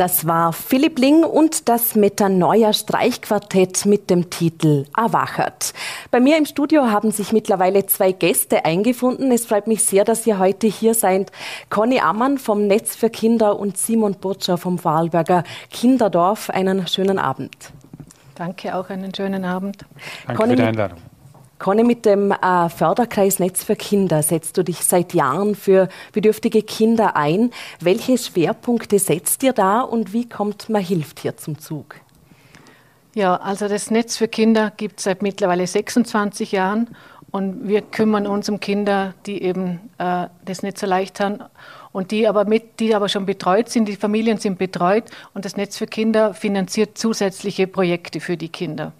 Das 0.02 0.26
war 0.26 0.52
Philipp 0.52 0.98
Ling 0.98 1.22
und 1.22 1.68
das 1.68 1.94
Metanoia 1.94 2.72
Streichquartett 2.72 3.86
mit 3.86 4.10
dem 4.10 4.30
Titel 4.30 4.84
Erwachert. 4.96 5.74
Bei 6.10 6.18
mir 6.18 6.38
im 6.38 6.44
Studio 6.44 6.90
haben 6.90 7.12
sich 7.12 7.32
mittlerweile 7.32 7.86
zwei 7.86 8.10
Gäste 8.10 8.64
eingefunden. 8.64 9.30
Es 9.30 9.46
freut 9.46 9.68
mich 9.68 9.84
sehr, 9.84 10.04
dass 10.04 10.26
ihr 10.26 10.40
heute 10.40 10.66
hier 10.66 10.94
seid. 10.94 11.30
Conny 11.70 12.00
Ammann 12.00 12.38
vom 12.38 12.66
Netz 12.66 12.96
für 12.96 13.10
Kinder 13.10 13.56
und 13.60 13.78
Simon 13.78 14.14
Butcher 14.14 14.58
vom 14.58 14.76
Vorarlberger 14.76 15.44
Kinderdorf. 15.70 16.50
Einen 16.50 16.84
schönen 16.88 17.20
Abend. 17.20 17.54
Danke, 18.34 18.74
auch 18.74 18.90
einen 18.90 19.14
schönen 19.14 19.44
Abend. 19.44 19.84
Danke 20.26 20.42
Conny, 20.42 20.54
für 20.54 20.62
die 20.62 20.62
Einladung. 20.64 20.98
Conny, 21.62 21.84
mit 21.84 22.06
dem 22.06 22.32
äh, 22.32 22.68
Förderkreis 22.68 23.38
Netz 23.38 23.62
für 23.62 23.76
Kinder 23.76 24.24
setzt 24.24 24.58
du 24.58 24.64
dich 24.64 24.78
seit 24.78 25.14
Jahren 25.14 25.54
für 25.54 25.88
bedürftige 26.10 26.60
Kinder 26.64 27.14
ein. 27.14 27.52
Welche 27.78 28.18
Schwerpunkte 28.18 28.98
setzt 28.98 29.44
ihr 29.44 29.52
da 29.52 29.82
und 29.82 30.12
wie 30.12 30.28
kommt 30.28 30.68
man 30.68 30.82
hilft 30.82 31.20
hier 31.20 31.36
zum 31.36 31.60
Zug? 31.60 31.94
Ja, 33.14 33.36
also 33.36 33.68
das 33.68 33.92
Netz 33.92 34.16
für 34.16 34.26
Kinder 34.26 34.72
gibt 34.76 34.98
es 34.98 35.04
seit 35.04 35.22
mittlerweile 35.22 35.64
26 35.64 36.50
Jahren 36.50 36.96
und 37.30 37.68
wir 37.68 37.82
kümmern 37.82 38.26
uns 38.26 38.48
um 38.48 38.58
Kinder, 38.58 39.14
die 39.26 39.40
eben 39.40 39.88
äh, 39.98 40.26
das 40.44 40.62
leicht 40.82 41.20
haben 41.20 41.44
und 41.92 42.10
die 42.10 42.26
aber 42.26 42.44
mit, 42.44 42.80
die 42.80 42.92
aber 42.92 43.08
schon 43.08 43.24
betreut 43.24 43.68
sind, 43.68 43.86
die 43.86 43.94
Familien 43.94 44.38
sind 44.38 44.58
betreut 44.58 45.04
und 45.32 45.44
das 45.44 45.56
Netz 45.56 45.78
für 45.78 45.86
Kinder 45.86 46.34
finanziert 46.34 46.98
zusätzliche 46.98 47.68
Projekte 47.68 48.18
für 48.18 48.36
die 48.36 48.48
Kinder. 48.48 48.92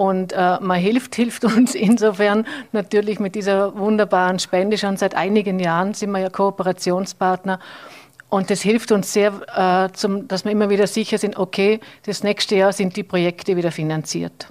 Und 0.00 0.32
äh, 0.32 0.58
man 0.60 0.80
hilft, 0.80 1.14
hilft 1.16 1.44
uns 1.44 1.74
insofern 1.74 2.46
natürlich 2.72 3.20
mit 3.20 3.34
dieser 3.34 3.76
wunderbaren 3.76 4.38
Spende. 4.38 4.78
Schon 4.78 4.96
seit 4.96 5.14
einigen 5.14 5.58
Jahren 5.60 5.92
sind 5.92 6.10
wir 6.12 6.20
ja 6.20 6.30
Kooperationspartner. 6.30 7.60
Und 8.30 8.48
das 8.48 8.62
hilft 8.62 8.92
uns 8.92 9.12
sehr, 9.12 9.32
äh, 9.54 9.92
zum, 9.92 10.26
dass 10.26 10.46
wir 10.46 10.52
immer 10.52 10.70
wieder 10.70 10.86
sicher 10.86 11.18
sind, 11.18 11.36
okay, 11.36 11.80
das 12.06 12.22
nächste 12.22 12.56
Jahr 12.56 12.72
sind 12.72 12.96
die 12.96 13.02
Projekte 13.02 13.56
wieder 13.56 13.70
finanziert. 13.72 14.46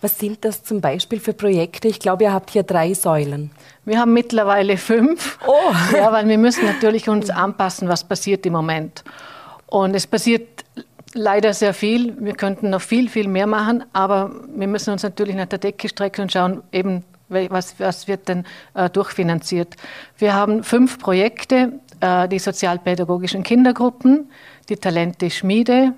Was 0.00 0.18
sind 0.18 0.42
das 0.46 0.62
zum 0.64 0.80
Beispiel 0.80 1.20
für 1.20 1.34
Projekte? 1.34 1.88
Ich 1.88 2.00
glaube, 2.00 2.22
ihr 2.22 2.32
habt 2.32 2.48
hier 2.48 2.62
drei 2.62 2.94
Säulen. 2.94 3.50
Wir 3.84 3.98
haben 3.98 4.14
mittlerweile 4.14 4.78
fünf. 4.78 5.38
Oh. 5.46 5.52
Ja, 5.94 6.10
weil 6.10 6.26
wir 6.26 6.38
müssen 6.38 6.64
natürlich 6.64 7.10
uns 7.10 7.28
anpassen, 7.28 7.86
was 7.86 8.02
passiert 8.02 8.46
im 8.46 8.54
Moment. 8.54 9.04
Und 9.66 9.94
es 9.94 10.06
passiert 10.06 10.64
leider 11.14 11.54
sehr 11.54 11.74
viel. 11.74 12.16
Wir 12.18 12.34
könnten 12.34 12.70
noch 12.70 12.80
viel, 12.80 13.08
viel 13.08 13.28
mehr 13.28 13.46
machen, 13.46 13.84
aber 13.92 14.30
wir 14.54 14.66
müssen 14.66 14.92
uns 14.92 15.02
natürlich 15.02 15.36
nach 15.36 15.46
der 15.46 15.58
Decke 15.58 15.88
strecken 15.88 16.22
und 16.22 16.32
schauen, 16.32 16.62
eben, 16.72 17.04
was, 17.28 17.78
was 17.78 18.08
wird 18.08 18.28
denn 18.28 18.44
äh, 18.74 18.88
durchfinanziert. 18.88 19.76
Wir 20.16 20.34
haben 20.34 20.64
fünf 20.64 20.98
Projekte, 20.98 21.80
äh, 22.00 22.28
die 22.28 22.38
sozialpädagogischen 22.38 23.42
Kindergruppen, 23.42 24.30
die 24.68 24.76
Talente 24.76 25.30
Schmiede, 25.30 25.92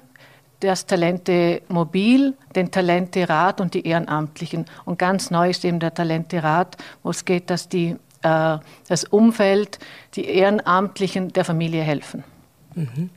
das 0.61 0.87
Talente 0.87 1.63
Mobil, 1.69 2.35
den 2.55 2.71
Talente 2.71 3.29
Rat 3.29 3.61
und 3.61 3.75
die 3.75 3.87
Ehrenamtlichen. 3.87 4.67
Und 4.85 4.99
ganz 4.99 5.31
neu 5.31 5.51
ist 5.51 5.65
eben 5.65 5.81
der 5.81 5.95
Talente 5.95 6.43
Rat, 6.43 6.77
wo 7.03 7.11
es 7.11 7.25
geht, 7.25 7.49
dass 7.49 7.69
die, 7.69 7.97
äh, 8.23 8.59
das 8.89 9.05
Umfeld, 9.05 9.79
die 10.15 10.27
Ehrenamtlichen 10.27 11.33
der 11.33 11.45
Familie 11.45 11.83
helfen. 11.83 12.25
Mhm. 12.75 13.11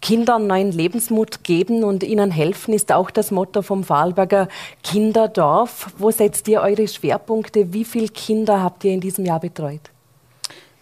Kindern 0.00 0.46
neuen 0.46 0.72
Lebensmut 0.72 1.42
geben 1.44 1.84
und 1.84 2.02
ihnen 2.02 2.30
helfen, 2.30 2.72
ist 2.72 2.92
auch 2.92 3.10
das 3.10 3.30
Motto 3.30 3.62
vom 3.62 3.84
Vorarlberger 3.84 4.48
Kinderdorf. 4.82 5.92
Wo 5.98 6.10
setzt 6.10 6.46
ihr 6.48 6.60
eure 6.60 6.86
Schwerpunkte? 6.86 7.72
Wie 7.72 7.84
viele 7.84 8.08
Kinder 8.08 8.62
habt 8.62 8.84
ihr 8.84 8.92
in 8.92 9.00
diesem 9.00 9.24
Jahr 9.24 9.40
betreut? 9.40 9.90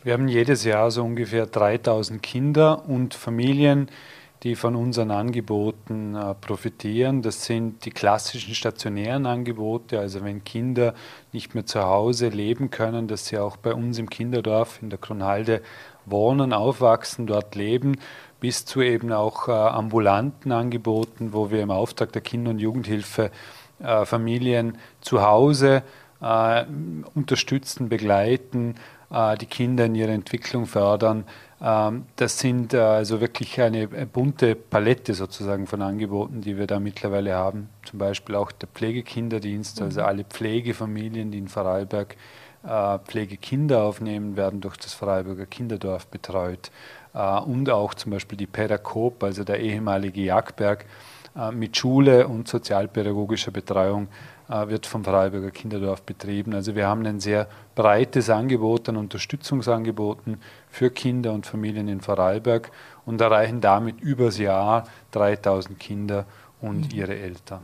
Wir 0.02 0.12
haben 0.12 0.28
jedes 0.28 0.64
Jahr 0.64 0.90
so 0.90 1.02
ungefähr 1.02 1.46
3000 1.46 2.22
Kinder 2.22 2.88
und 2.88 3.14
Familien, 3.14 3.88
die 4.42 4.54
von 4.54 4.76
unseren 4.76 5.10
Angeboten 5.10 6.14
äh, 6.14 6.34
profitieren. 6.34 7.22
Das 7.22 7.44
sind 7.44 7.84
die 7.84 7.90
klassischen 7.90 8.54
stationären 8.54 9.26
Angebote, 9.26 9.98
also 9.98 10.22
wenn 10.22 10.44
Kinder 10.44 10.94
nicht 11.32 11.54
mehr 11.54 11.66
zu 11.66 11.82
Hause 11.82 12.28
leben 12.28 12.70
können, 12.70 13.08
dass 13.08 13.26
sie 13.26 13.38
auch 13.38 13.56
bei 13.56 13.74
uns 13.74 13.98
im 13.98 14.08
Kinderdorf 14.08 14.80
in 14.82 14.90
der 14.90 15.00
Kronhalde 15.00 15.62
wohnen, 16.04 16.52
aufwachsen, 16.52 17.26
dort 17.26 17.56
leben, 17.56 17.96
bis 18.46 18.64
zu 18.64 18.80
eben 18.80 19.10
auch 19.10 19.48
äh, 19.48 19.50
ambulanten 19.50 20.52
Angeboten, 20.52 21.32
wo 21.32 21.50
wir 21.50 21.62
im 21.62 21.72
Auftrag 21.72 22.12
der 22.12 22.22
Kinder- 22.22 22.52
und 22.52 22.60
Jugendhilfe 22.60 23.32
äh, 23.80 24.04
Familien 24.04 24.78
zu 25.00 25.20
Hause 25.20 25.82
äh, 26.20 26.64
unterstützen, 27.16 27.88
begleiten, 27.88 28.76
äh, 29.10 29.36
die 29.36 29.46
Kinder 29.46 29.86
in 29.86 29.96
ihrer 29.96 30.12
Entwicklung 30.12 30.66
fördern. 30.66 31.24
Ähm, 31.60 32.04
das 32.14 32.38
sind 32.38 32.72
äh, 32.72 32.78
also 32.78 33.20
wirklich 33.20 33.60
eine 33.60 33.88
bunte 33.88 34.54
Palette 34.54 35.14
sozusagen 35.14 35.66
von 35.66 35.82
Angeboten, 35.82 36.40
die 36.40 36.56
wir 36.56 36.68
da 36.68 36.78
mittlerweile 36.78 37.34
haben. 37.34 37.68
Zum 37.84 37.98
Beispiel 37.98 38.36
auch 38.36 38.52
der 38.52 38.68
Pflegekinderdienst, 38.68 39.82
also 39.82 40.02
mhm. 40.02 40.06
alle 40.06 40.22
Pflegefamilien, 40.22 41.32
die 41.32 41.38
in 41.38 41.48
Vorarlberg 41.48 42.14
äh, 42.64 42.98
Pflegekinder 43.00 43.82
aufnehmen, 43.82 44.36
werden 44.36 44.60
durch 44.60 44.76
das 44.76 44.94
Vorarlberger 44.94 45.46
Kinderdorf 45.46 46.06
betreut. 46.06 46.70
Und 47.16 47.70
auch 47.70 47.94
zum 47.94 48.12
Beispiel 48.12 48.36
die 48.36 48.46
Pädagog, 48.46 49.24
also 49.24 49.42
der 49.42 49.60
ehemalige 49.60 50.20
Jagdberg, 50.20 50.84
mit 51.52 51.76
Schule 51.76 52.28
und 52.28 52.48
sozialpädagogischer 52.48 53.50
Betreuung 53.50 54.08
äh, 54.48 54.68
wird 54.68 54.86
vom 54.86 55.04
Freiburger 55.04 55.50
Kinderdorf 55.50 56.02
betrieben. 56.02 56.54
Also 56.54 56.74
wir 56.74 56.86
haben 56.86 57.04
ein 57.04 57.20
sehr 57.20 57.46
breites 57.74 58.30
Angebot 58.30 58.88
an 58.88 58.96
Unterstützungsangeboten 58.96 60.40
für 60.70 60.90
Kinder 60.90 61.32
und 61.32 61.44
Familien 61.44 61.88
in 61.88 62.00
Vorarlberg 62.00 62.70
und 63.04 63.20
erreichen 63.20 63.60
damit 63.60 64.00
übers 64.00 64.38
Jahr 64.38 64.84
3000 65.10 65.78
Kinder 65.78 66.26
und 66.68 66.92
ihre 66.92 67.16
Eltern. 67.16 67.60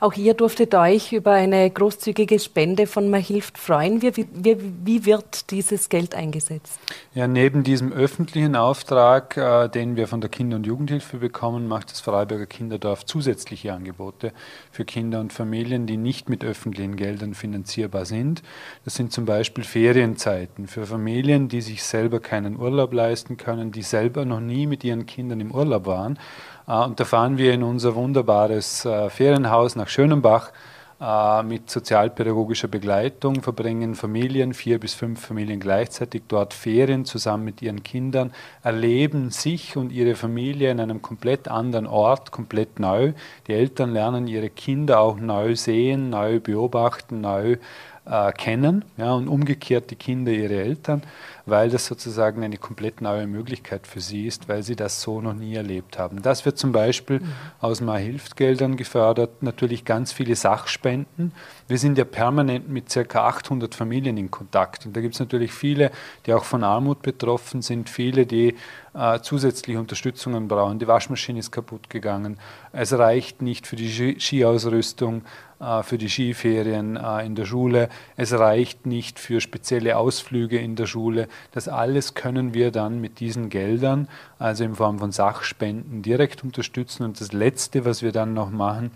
Auch 0.00 0.14
ihr 0.14 0.34
durftet 0.34 0.74
euch 0.74 1.12
über 1.12 1.32
eine 1.32 1.70
großzügige 1.70 2.38
Spende 2.38 2.86
von 2.86 3.08
Man 3.10 3.20
hilft 3.20 3.58
freuen. 3.58 4.02
Wie, 4.02 4.14
wie, 4.16 4.56
wie, 4.84 5.06
wird 5.06 5.50
dieses 5.50 5.88
Geld 5.88 6.14
eingesetzt? 6.14 6.78
Ja, 7.14 7.26
neben 7.26 7.64
diesem 7.64 7.92
öffentlichen 7.92 8.56
Auftrag, 8.56 9.36
äh, 9.36 9.68
den 9.68 9.96
wir 9.96 10.08
von 10.08 10.20
der 10.20 10.30
Kinder- 10.30 10.56
und 10.56 10.66
Jugendhilfe 10.66 11.18
bekommen, 11.18 11.68
macht 11.68 11.90
das 11.90 12.00
Freiburger 12.00 12.46
Kinderdorf 12.46 13.04
zusätzliche 13.04 13.72
Angebote 13.72 14.32
für 14.70 14.84
Kinder 14.84 15.20
und 15.20 15.32
Familien, 15.32 15.86
die 15.86 15.96
nicht 15.96 16.28
mit 16.28 16.44
öffentlichen 16.44 16.96
Geldern 16.96 17.34
finanzierbar 17.34 18.04
sind. 18.04 18.42
Das 18.84 18.94
sind 18.94 19.12
zum 19.12 19.24
Beispiel 19.24 19.64
Ferienzeiten 19.64 20.66
für 20.66 20.86
Familien, 20.86 21.48
die 21.48 21.60
sich 21.60 21.82
selber 21.82 22.20
keinen 22.20 22.58
Urlaub 22.58 22.92
leisten 22.92 23.36
können, 23.36 23.72
die 23.72 23.82
selber 23.82 24.24
noch 24.24 24.40
nie 24.40 24.66
mit 24.66 24.84
ihren 24.84 25.06
Kindern 25.06 25.40
im 25.40 25.52
Urlaub 25.52 25.86
waren 25.86 26.18
und 26.66 26.98
da 26.98 27.04
fahren 27.04 27.38
wir 27.38 27.52
in 27.52 27.62
unser 27.62 27.94
wunderbares 27.94 28.84
äh, 28.84 29.08
Ferienhaus 29.08 29.76
nach 29.76 29.88
Schönenbach 29.88 30.52
äh, 31.00 31.42
mit 31.42 31.70
sozialpädagogischer 31.70 32.68
Begleitung, 32.68 33.42
verbringen 33.42 33.94
Familien, 33.94 34.54
vier 34.54 34.80
bis 34.80 34.94
fünf 34.94 35.24
Familien 35.24 35.60
gleichzeitig 35.60 36.22
dort 36.26 36.54
Ferien 36.54 37.04
zusammen 37.04 37.44
mit 37.44 37.60
ihren 37.60 37.82
Kindern, 37.82 38.32
erleben 38.62 39.30
sich 39.30 39.76
und 39.76 39.92
ihre 39.92 40.14
Familie 40.14 40.70
in 40.70 40.80
einem 40.80 41.02
komplett 41.02 41.48
anderen 41.48 41.86
Ort, 41.86 42.32
komplett 42.32 42.80
neu. 42.80 43.12
Die 43.46 43.52
Eltern 43.52 43.92
lernen 43.92 44.26
ihre 44.26 44.48
Kinder 44.48 45.00
auch 45.00 45.18
neu 45.18 45.54
sehen, 45.54 46.08
neu 46.10 46.40
beobachten, 46.40 47.20
neu 47.20 47.58
äh, 48.06 48.32
kennen 48.32 48.84
ja, 48.96 49.12
und 49.12 49.28
umgekehrt 49.28 49.90
die 49.90 49.96
Kinder 49.96 50.32
ihre 50.32 50.54
Eltern 50.54 51.02
weil 51.46 51.70
das 51.70 51.86
sozusagen 51.86 52.42
eine 52.42 52.58
komplett 52.58 53.00
neue 53.00 53.28
Möglichkeit 53.28 53.86
für 53.86 54.00
sie 54.00 54.26
ist, 54.26 54.48
weil 54.48 54.64
sie 54.64 54.74
das 54.74 55.00
so 55.00 55.20
noch 55.20 55.32
nie 55.32 55.54
erlebt 55.54 55.96
haben. 55.96 56.20
Das 56.20 56.44
wird 56.44 56.58
zum 56.58 56.72
Beispiel 56.72 57.20
mhm. 57.20 57.32
aus 57.60 57.80
Mal-Hilft-Geldern 57.80 58.76
gefördert, 58.76 59.42
natürlich 59.44 59.84
ganz 59.84 60.12
viele 60.12 60.34
Sachspenden. 60.34 61.32
Wir 61.68 61.78
sind 61.78 61.98
ja 61.98 62.04
permanent 62.04 62.68
mit 62.68 62.92
ca. 62.92 63.28
800 63.28 63.76
Familien 63.76 64.16
in 64.16 64.30
Kontakt 64.30 64.86
und 64.86 64.96
da 64.96 65.00
gibt 65.00 65.14
es 65.14 65.20
natürlich 65.20 65.52
viele, 65.52 65.92
die 66.26 66.34
auch 66.34 66.44
von 66.44 66.64
Armut 66.64 67.00
betroffen 67.02 67.62
sind, 67.62 67.88
viele, 67.88 68.26
die 68.26 68.56
äh, 68.94 69.20
zusätzliche 69.20 69.78
Unterstützungen 69.78 70.48
brauchen. 70.48 70.80
Die 70.80 70.88
Waschmaschine 70.88 71.38
ist 71.38 71.52
kaputt 71.52 71.88
gegangen. 71.88 72.38
Es 72.72 72.92
reicht 72.92 73.40
nicht 73.40 73.68
für 73.68 73.76
die 73.76 74.16
Skiausrüstung, 74.18 75.22
für 75.82 75.98
die 75.98 76.08
Skiferien 76.08 76.96
äh, 76.96 77.24
in 77.24 77.34
der 77.34 77.46
Schule. 77.46 77.88
Es 78.16 78.32
reicht 78.32 78.84
nicht 78.86 79.18
für 79.18 79.40
spezielle 79.40 79.96
Ausflüge 79.96 80.58
in 80.58 80.76
der 80.76 80.86
Schule. 80.86 81.28
Das 81.52 81.68
alles 81.68 82.14
können 82.14 82.52
wir 82.52 82.70
dann 82.70 83.00
mit 83.00 83.20
diesen 83.20 83.48
Geldern, 83.48 84.08
also 84.38 84.64
in 84.64 84.74
Form 84.74 84.98
von 84.98 85.12
Sachspenden, 85.12 86.02
direkt 86.02 86.44
unterstützen. 86.44 87.04
Und 87.04 87.20
das 87.20 87.32
Letzte, 87.32 87.84
was 87.84 88.02
wir 88.02 88.12
dann 88.12 88.34
noch 88.34 88.50
machen, 88.50 88.90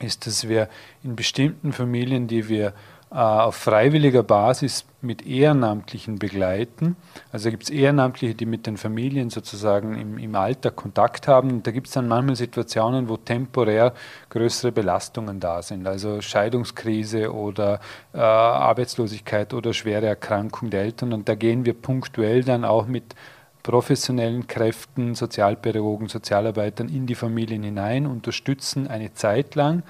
ist, 0.00 0.26
dass 0.26 0.48
wir 0.48 0.68
in 1.02 1.16
bestimmten 1.16 1.72
Familien, 1.72 2.26
die 2.26 2.48
wir 2.48 2.68
äh, 2.68 2.72
auf 3.14 3.54
freiwilliger 3.54 4.24
Basis 4.24 4.84
mit 5.00 5.24
Ehrenamtlichen 5.24 6.18
begleiten. 6.18 6.96
Also 7.30 7.48
gibt 7.50 7.62
es 7.62 7.70
Ehrenamtliche, 7.70 8.34
die 8.34 8.44
mit 8.44 8.66
den 8.66 8.76
Familien 8.76 9.30
sozusagen 9.30 9.96
im, 9.96 10.18
im 10.18 10.34
Alltag 10.34 10.74
Kontakt 10.74 11.28
haben. 11.28 11.50
Und 11.52 11.66
da 11.66 11.70
gibt 11.70 11.86
es 11.86 11.92
dann 11.92 12.08
manchmal 12.08 12.34
Situationen, 12.34 13.08
wo 13.08 13.16
temporär 13.16 13.92
größere 14.30 14.72
Belastungen 14.72 15.38
da 15.38 15.62
sind, 15.62 15.86
also 15.86 16.20
Scheidungskrise 16.20 17.32
oder 17.32 17.78
äh, 18.12 18.18
Arbeitslosigkeit 18.18 19.54
oder 19.54 19.72
schwere 19.74 20.06
Erkrankung 20.06 20.70
der 20.70 20.82
Eltern. 20.82 21.12
Und 21.12 21.28
da 21.28 21.36
gehen 21.36 21.64
wir 21.64 21.74
punktuell 21.74 22.42
dann 22.42 22.64
auch 22.64 22.88
mit 22.88 23.14
professionellen 23.62 24.48
Kräften, 24.48 25.14
Sozialpädagogen, 25.14 26.08
Sozialarbeitern 26.08 26.88
in 26.88 27.06
die 27.06 27.14
Familien 27.14 27.62
hinein, 27.62 28.06
unterstützen 28.06 28.88
eine 28.88 29.14
Zeit 29.14 29.54
lang 29.54 29.84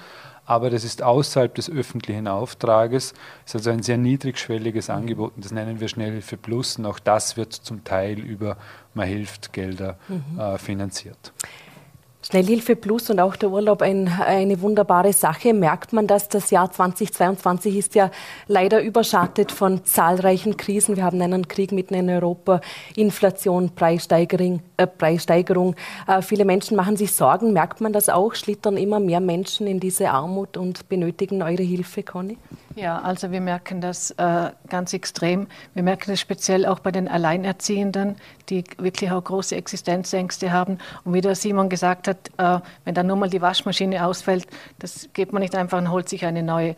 aber 0.46 0.70
das 0.70 0.84
ist 0.84 1.02
außerhalb 1.02 1.54
des 1.54 1.70
öffentlichen 1.70 2.28
Auftrages. 2.28 3.12
Das 3.44 3.54
ist 3.54 3.54
also 3.56 3.70
ein 3.70 3.82
sehr 3.82 3.98
niedrigschwelliges 3.98 4.90
Angebot 4.90 5.32
und 5.36 5.44
das 5.44 5.52
nennen 5.52 5.80
wir 5.80 5.88
Schnellhilfe 5.88 6.36
Plus 6.36 6.78
und 6.78 6.86
auch 6.86 6.98
das 6.98 7.36
wird 7.36 7.52
zum 7.52 7.84
Teil 7.84 8.18
über 8.18 8.56
Man 8.94 9.08
hilft 9.08 9.52
Gelder 9.52 9.98
mhm. 10.08 10.38
äh, 10.38 10.58
finanziert. 10.58 11.32
Schnellhilfe 12.24 12.74
Plus 12.74 13.10
und 13.10 13.20
auch 13.20 13.36
der 13.36 13.50
Urlaub 13.50 13.82
ein, 13.82 14.08
eine 14.08 14.62
wunderbare 14.62 15.12
Sache. 15.12 15.52
Merkt 15.52 15.92
man 15.92 16.06
dass 16.06 16.30
Das 16.30 16.50
Jahr 16.50 16.72
2022 16.72 17.76
ist 17.76 17.94
ja 17.94 18.10
leider 18.48 18.82
überschattet 18.82 19.52
von 19.52 19.84
zahlreichen 19.84 20.56
Krisen. 20.56 20.96
Wir 20.96 21.04
haben 21.04 21.20
einen 21.20 21.46
Krieg 21.48 21.70
mitten 21.70 21.92
in 21.92 22.08
Europa, 22.08 22.62
Inflation, 22.96 23.74
Preissteigerung. 23.74 24.62
Äh, 24.78 24.86
Preissteigerung. 24.86 25.76
Äh, 26.06 26.22
viele 26.22 26.46
Menschen 26.46 26.78
machen 26.78 26.96
sich 26.96 27.12
Sorgen. 27.12 27.52
Merkt 27.52 27.82
man 27.82 27.92
das 27.92 28.08
auch? 28.08 28.34
Schlittern 28.34 28.78
immer 28.78 29.00
mehr 29.00 29.20
Menschen 29.20 29.66
in 29.66 29.78
diese 29.78 30.08
Armut 30.08 30.56
und 30.56 30.88
benötigen 30.88 31.42
eure 31.42 31.62
Hilfe, 31.62 32.02
Conny? 32.02 32.38
Ja, 32.76 32.98
also 32.98 33.30
wir 33.30 33.40
merken 33.40 33.80
das 33.80 34.10
äh, 34.12 34.50
ganz 34.68 34.92
extrem. 34.92 35.46
Wir 35.74 35.84
merken 35.84 36.10
das 36.10 36.18
speziell 36.18 36.66
auch 36.66 36.80
bei 36.80 36.90
den 36.90 37.06
Alleinerziehenden, 37.06 38.16
die 38.48 38.64
wirklich 38.78 39.12
auch 39.12 39.22
große 39.22 39.54
Existenzängste 39.54 40.50
haben. 40.50 40.78
Und 41.04 41.14
wie 41.14 41.20
der 41.20 41.36
Simon 41.36 41.68
gesagt 41.68 42.08
hat, 42.08 42.30
äh, 42.36 42.60
wenn 42.84 42.94
dann 42.94 43.06
nur 43.06 43.16
mal 43.16 43.30
die 43.30 43.40
Waschmaschine 43.40 44.04
ausfällt, 44.04 44.48
das 44.80 45.08
geht 45.12 45.32
man 45.32 45.42
nicht 45.42 45.54
einfach 45.54 45.78
und 45.78 45.90
holt 45.92 46.08
sich 46.08 46.26
eine 46.26 46.42
neue. 46.42 46.74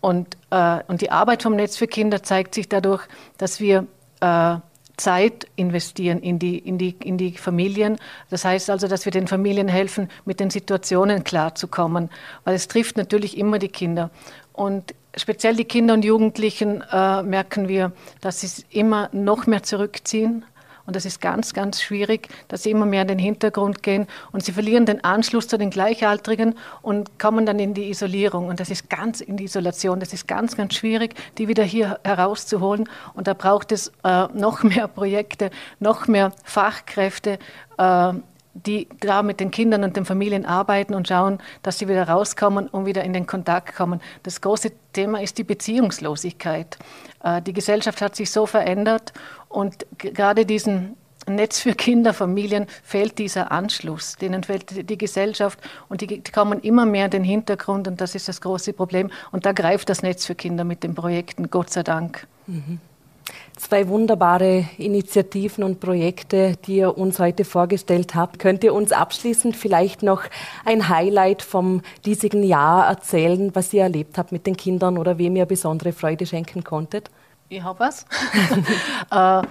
Und, 0.00 0.36
äh, 0.50 0.80
und 0.86 1.00
die 1.00 1.10
Arbeit 1.10 1.42
vom 1.42 1.56
Netz 1.56 1.76
für 1.76 1.88
Kinder 1.88 2.22
zeigt 2.22 2.54
sich 2.54 2.68
dadurch, 2.68 3.02
dass 3.36 3.58
wir 3.58 3.88
äh, 4.20 4.56
Zeit 4.96 5.48
investieren 5.56 6.20
in 6.20 6.38
die, 6.38 6.58
in, 6.58 6.78
die, 6.78 6.94
in 7.02 7.18
die 7.18 7.32
Familien. 7.32 7.98
Das 8.30 8.44
heißt 8.44 8.70
also, 8.70 8.86
dass 8.86 9.04
wir 9.04 9.10
den 9.10 9.26
Familien 9.26 9.66
helfen, 9.66 10.08
mit 10.24 10.38
den 10.38 10.50
Situationen 10.50 11.24
klarzukommen, 11.24 12.10
weil 12.44 12.54
es 12.54 12.68
trifft 12.68 12.96
natürlich 12.96 13.36
immer 13.36 13.58
die 13.58 13.68
Kinder. 13.68 14.10
Und 14.52 14.94
speziell 15.16 15.56
die 15.56 15.64
Kinder 15.64 15.94
und 15.94 16.04
Jugendlichen 16.04 16.82
äh, 16.90 17.22
merken 17.22 17.68
wir, 17.68 17.92
dass 18.20 18.40
sie 18.40 18.64
immer 18.70 19.08
noch 19.12 19.46
mehr 19.46 19.62
zurückziehen. 19.62 20.44
Und 20.86 20.96
das 20.96 21.06
ist 21.06 21.22
ganz, 21.22 21.54
ganz 21.54 21.80
schwierig, 21.80 22.28
dass 22.48 22.62
sie 22.62 22.70
immer 22.70 22.84
mehr 22.84 23.02
in 23.02 23.08
den 23.08 23.18
Hintergrund 23.18 23.82
gehen 23.82 24.06
und 24.32 24.44
sie 24.44 24.52
verlieren 24.52 24.84
den 24.84 25.02
Anschluss 25.02 25.48
zu 25.48 25.56
den 25.56 25.70
Gleichaltrigen 25.70 26.56
und 26.82 27.18
kommen 27.18 27.46
dann 27.46 27.58
in 27.58 27.72
die 27.72 27.88
Isolierung. 27.88 28.48
Und 28.48 28.60
das 28.60 28.68
ist 28.68 28.90
ganz 28.90 29.22
in 29.22 29.38
die 29.38 29.44
Isolation. 29.44 29.98
Das 29.98 30.12
ist 30.12 30.28
ganz, 30.28 30.56
ganz 30.56 30.74
schwierig, 30.74 31.14
die 31.38 31.48
wieder 31.48 31.64
hier 31.64 31.98
herauszuholen. 32.04 32.86
Und 33.14 33.28
da 33.28 33.34
braucht 33.34 33.72
es 33.72 33.92
äh, 34.04 34.26
noch 34.34 34.62
mehr 34.62 34.86
Projekte, 34.88 35.50
noch 35.80 36.06
mehr 36.06 36.32
Fachkräfte. 36.44 37.38
Äh, 37.78 38.12
die 38.54 38.88
da 39.00 39.22
mit 39.22 39.40
den 39.40 39.50
Kindern 39.50 39.84
und 39.84 39.96
den 39.96 40.04
Familien 40.04 40.46
arbeiten 40.46 40.94
und 40.94 41.08
schauen, 41.08 41.38
dass 41.62 41.78
sie 41.78 41.88
wieder 41.88 42.08
rauskommen 42.08 42.68
und 42.68 42.86
wieder 42.86 43.04
in 43.04 43.12
den 43.12 43.26
Kontakt 43.26 43.74
kommen. 43.74 44.00
Das 44.22 44.40
große 44.40 44.70
Thema 44.92 45.20
ist 45.20 45.38
die 45.38 45.44
Beziehungslosigkeit. 45.44 46.78
Äh, 47.22 47.42
die 47.42 47.52
Gesellschaft 47.52 48.00
hat 48.00 48.16
sich 48.16 48.30
so 48.30 48.46
verändert 48.46 49.12
und 49.48 49.86
gerade 49.98 50.46
diesen 50.46 50.96
Netz 51.26 51.60
für 51.60 51.74
Kinder, 51.74 52.12
Familien 52.12 52.66
fehlt 52.82 53.18
dieser 53.18 53.50
Anschluss. 53.50 54.16
Denen 54.16 54.42
fehlt 54.42 54.90
die 54.90 54.98
Gesellschaft 54.98 55.58
und 55.88 56.00
die 56.00 56.22
kommen 56.22 56.60
immer 56.60 56.84
mehr 56.86 57.06
in 57.06 57.10
den 57.10 57.24
Hintergrund 57.24 57.88
und 57.88 58.00
das 58.00 58.14
ist 58.14 58.28
das 58.28 58.40
große 58.40 58.72
Problem. 58.74 59.10
Und 59.32 59.46
da 59.46 59.52
greift 59.52 59.88
das 59.88 60.02
Netz 60.02 60.26
für 60.26 60.34
Kinder 60.34 60.64
mit 60.64 60.82
den 60.82 60.94
Projekten, 60.94 61.50
Gott 61.50 61.70
sei 61.70 61.82
Dank. 61.82 62.26
Mhm. 62.46 62.78
Zwei 63.56 63.88
wunderbare 63.88 64.66
Initiativen 64.78 65.64
und 65.64 65.80
Projekte, 65.80 66.56
die 66.66 66.76
ihr 66.76 66.98
uns 66.98 67.18
heute 67.18 67.44
vorgestellt 67.44 68.14
habt. 68.14 68.38
Könnt 68.38 68.64
ihr 68.64 68.74
uns 68.74 68.92
abschließend 68.92 69.56
vielleicht 69.56 70.02
noch 70.02 70.22
ein 70.64 70.88
Highlight 70.88 71.42
vom 71.42 71.82
diesigen 72.04 72.42
Jahr 72.42 72.86
erzählen, 72.86 73.54
was 73.54 73.72
ihr 73.72 73.82
erlebt 73.82 74.18
habt 74.18 74.32
mit 74.32 74.46
den 74.46 74.56
Kindern 74.56 74.98
oder 74.98 75.18
wem 75.18 75.36
ihr 75.36 75.46
besondere 75.46 75.92
Freude 75.92 76.26
schenken 76.26 76.64
konntet? 76.64 77.10
Ich 77.48 77.62
habe 77.62 77.78
was. 77.78 78.06
äh, 79.10 79.42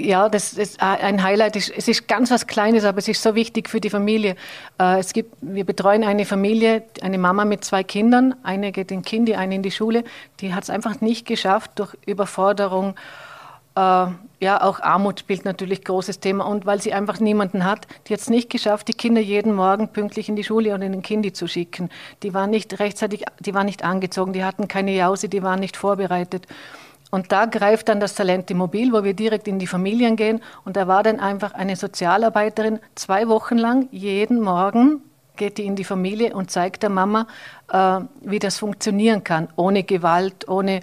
ja, 0.00 0.28
das 0.28 0.52
ist 0.52 0.80
ein 0.80 1.22
Highlight. 1.24 1.56
Es 1.56 1.88
ist 1.88 2.06
ganz 2.06 2.30
was 2.30 2.46
Kleines, 2.46 2.84
aber 2.84 2.98
es 2.98 3.08
ist 3.08 3.20
so 3.20 3.34
wichtig 3.34 3.68
für 3.68 3.80
die 3.80 3.90
Familie. 3.90 4.36
Äh, 4.78 5.00
es 5.00 5.12
gibt, 5.12 5.34
wir 5.40 5.64
betreuen 5.64 6.04
eine 6.04 6.24
Familie, 6.24 6.84
eine 7.02 7.18
Mama 7.18 7.44
mit 7.44 7.64
zwei 7.64 7.82
Kindern. 7.82 8.36
Eine 8.44 8.70
geht 8.70 8.92
in 8.92 9.02
Kind, 9.02 9.28
eine 9.32 9.56
in 9.56 9.62
die 9.62 9.72
Schule. 9.72 10.04
Die 10.38 10.54
hat 10.54 10.62
es 10.62 10.70
einfach 10.70 11.00
nicht 11.00 11.26
geschafft 11.26 11.72
durch 11.74 11.96
Überforderung. 12.06 12.94
Äh, 13.74 14.06
ja, 14.40 14.62
auch 14.62 14.78
Armut 14.78 15.18
spielt 15.18 15.44
natürlich 15.44 15.84
großes 15.84 16.20
Thema. 16.20 16.46
Und 16.46 16.64
weil 16.64 16.80
sie 16.80 16.92
einfach 16.92 17.18
niemanden 17.18 17.64
hat, 17.64 17.88
die 18.06 18.12
hat 18.12 18.20
es 18.20 18.30
nicht 18.30 18.50
geschafft, 18.50 18.86
die 18.86 18.94
Kinder 18.94 19.20
jeden 19.20 19.52
Morgen 19.52 19.88
pünktlich 19.88 20.28
in 20.28 20.36
die 20.36 20.44
Schule 20.44 20.74
und 20.74 20.82
in 20.82 20.92
den 20.92 21.02
Kindi 21.02 21.32
zu 21.32 21.48
schicken. 21.48 21.90
Die 22.22 22.34
waren 22.34 22.50
nicht 22.50 22.78
rechtzeitig, 22.78 23.24
die 23.40 23.52
waren 23.52 23.66
nicht 23.66 23.82
angezogen, 23.82 24.32
die 24.32 24.44
hatten 24.44 24.68
keine 24.68 24.94
Jause, 24.94 25.28
die 25.28 25.42
waren 25.42 25.58
nicht 25.58 25.76
vorbereitet. 25.76 26.46
Und 27.10 27.32
da 27.32 27.46
greift 27.46 27.88
dann 27.88 28.00
das 28.00 28.14
Talent 28.14 28.50
Immobil, 28.50 28.92
wo 28.92 29.02
wir 29.02 29.14
direkt 29.14 29.48
in 29.48 29.58
die 29.58 29.66
Familien 29.66 30.16
gehen. 30.16 30.42
Und 30.64 30.76
da 30.76 30.86
war 30.86 31.02
dann 31.02 31.20
einfach 31.20 31.54
eine 31.54 31.76
Sozialarbeiterin 31.76 32.80
zwei 32.94 33.28
Wochen 33.28 33.56
lang, 33.56 33.88
jeden 33.90 34.40
Morgen 34.40 35.02
geht 35.38 35.56
die 35.56 35.64
in 35.64 35.76
die 35.76 35.84
Familie 35.84 36.34
und 36.34 36.50
zeigt 36.50 36.82
der 36.82 36.90
Mama, 36.90 37.26
äh, 37.72 38.00
wie 38.20 38.38
das 38.38 38.58
funktionieren 38.58 39.24
kann, 39.24 39.48
ohne 39.56 39.84
Gewalt, 39.84 40.48
ohne, 40.48 40.80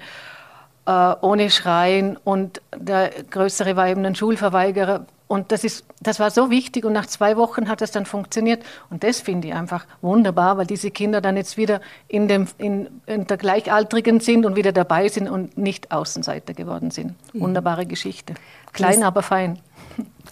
äh, 0.87 1.13
ohne 1.21 1.51
Schreien. 1.51 2.17
Und 2.23 2.61
der 2.75 3.11
Größere 3.29 3.75
war 3.75 3.89
eben 3.89 4.03
ein 4.05 4.15
Schulverweigerer, 4.15 5.05
und 5.27 5.51
das, 5.51 5.63
ist, 5.63 5.85
das 6.01 6.19
war 6.19 6.29
so 6.29 6.51
wichtig 6.51 6.85
und 6.85 6.93
nach 6.93 7.07
zwei 7.07 7.35
Wochen 7.35 7.67
hat 7.67 7.81
es 7.81 7.91
dann 7.91 8.05
funktioniert. 8.05 8.63
Und 8.91 9.03
das 9.03 9.21
finde 9.21 9.47
ich 9.47 9.53
einfach 9.55 9.87
wunderbar, 10.01 10.57
weil 10.57 10.67
diese 10.67 10.91
Kinder 10.91 11.19
dann 11.19 11.35
jetzt 11.35 11.57
wieder 11.57 11.81
in, 12.07 12.27
dem, 12.27 12.47
in, 12.59 13.01
in 13.07 13.25
der 13.25 13.37
Gleichaltrigen 13.37 14.19
sind 14.19 14.45
und 14.45 14.55
wieder 14.55 14.71
dabei 14.71 15.07
sind 15.07 15.27
und 15.27 15.57
nicht 15.57 15.91
Außenseiter 15.91 16.53
geworden 16.53 16.91
sind. 16.91 17.15
Mhm. 17.33 17.41
Wunderbare 17.41 17.87
Geschichte. 17.87 18.35
Klein, 18.71 18.99
das 18.99 19.03
aber 19.03 19.23
fein. 19.23 19.59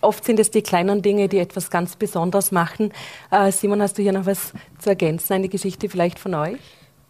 Oft 0.02 0.26
sind 0.26 0.40
es 0.40 0.52
die 0.52 0.62
kleinen 0.62 1.02
Dinge, 1.02 1.28
die 1.28 1.40
etwas 1.40 1.72
ganz 1.72 1.96
Besonderes 1.96 2.52
machen. 2.52 2.92
Äh, 3.32 3.52
Simon, 3.52 3.82
hast 3.82 3.98
du 3.98 4.04
hier 4.04 4.14
noch 4.14 4.28
was 4.28 4.54
zu 4.78 4.90
ergänzen? 4.90 5.34
Eine 5.34 5.50
Geschichte 5.50 5.90
vielleicht 5.90 6.20
von 6.20 6.36
euch? 6.36 6.60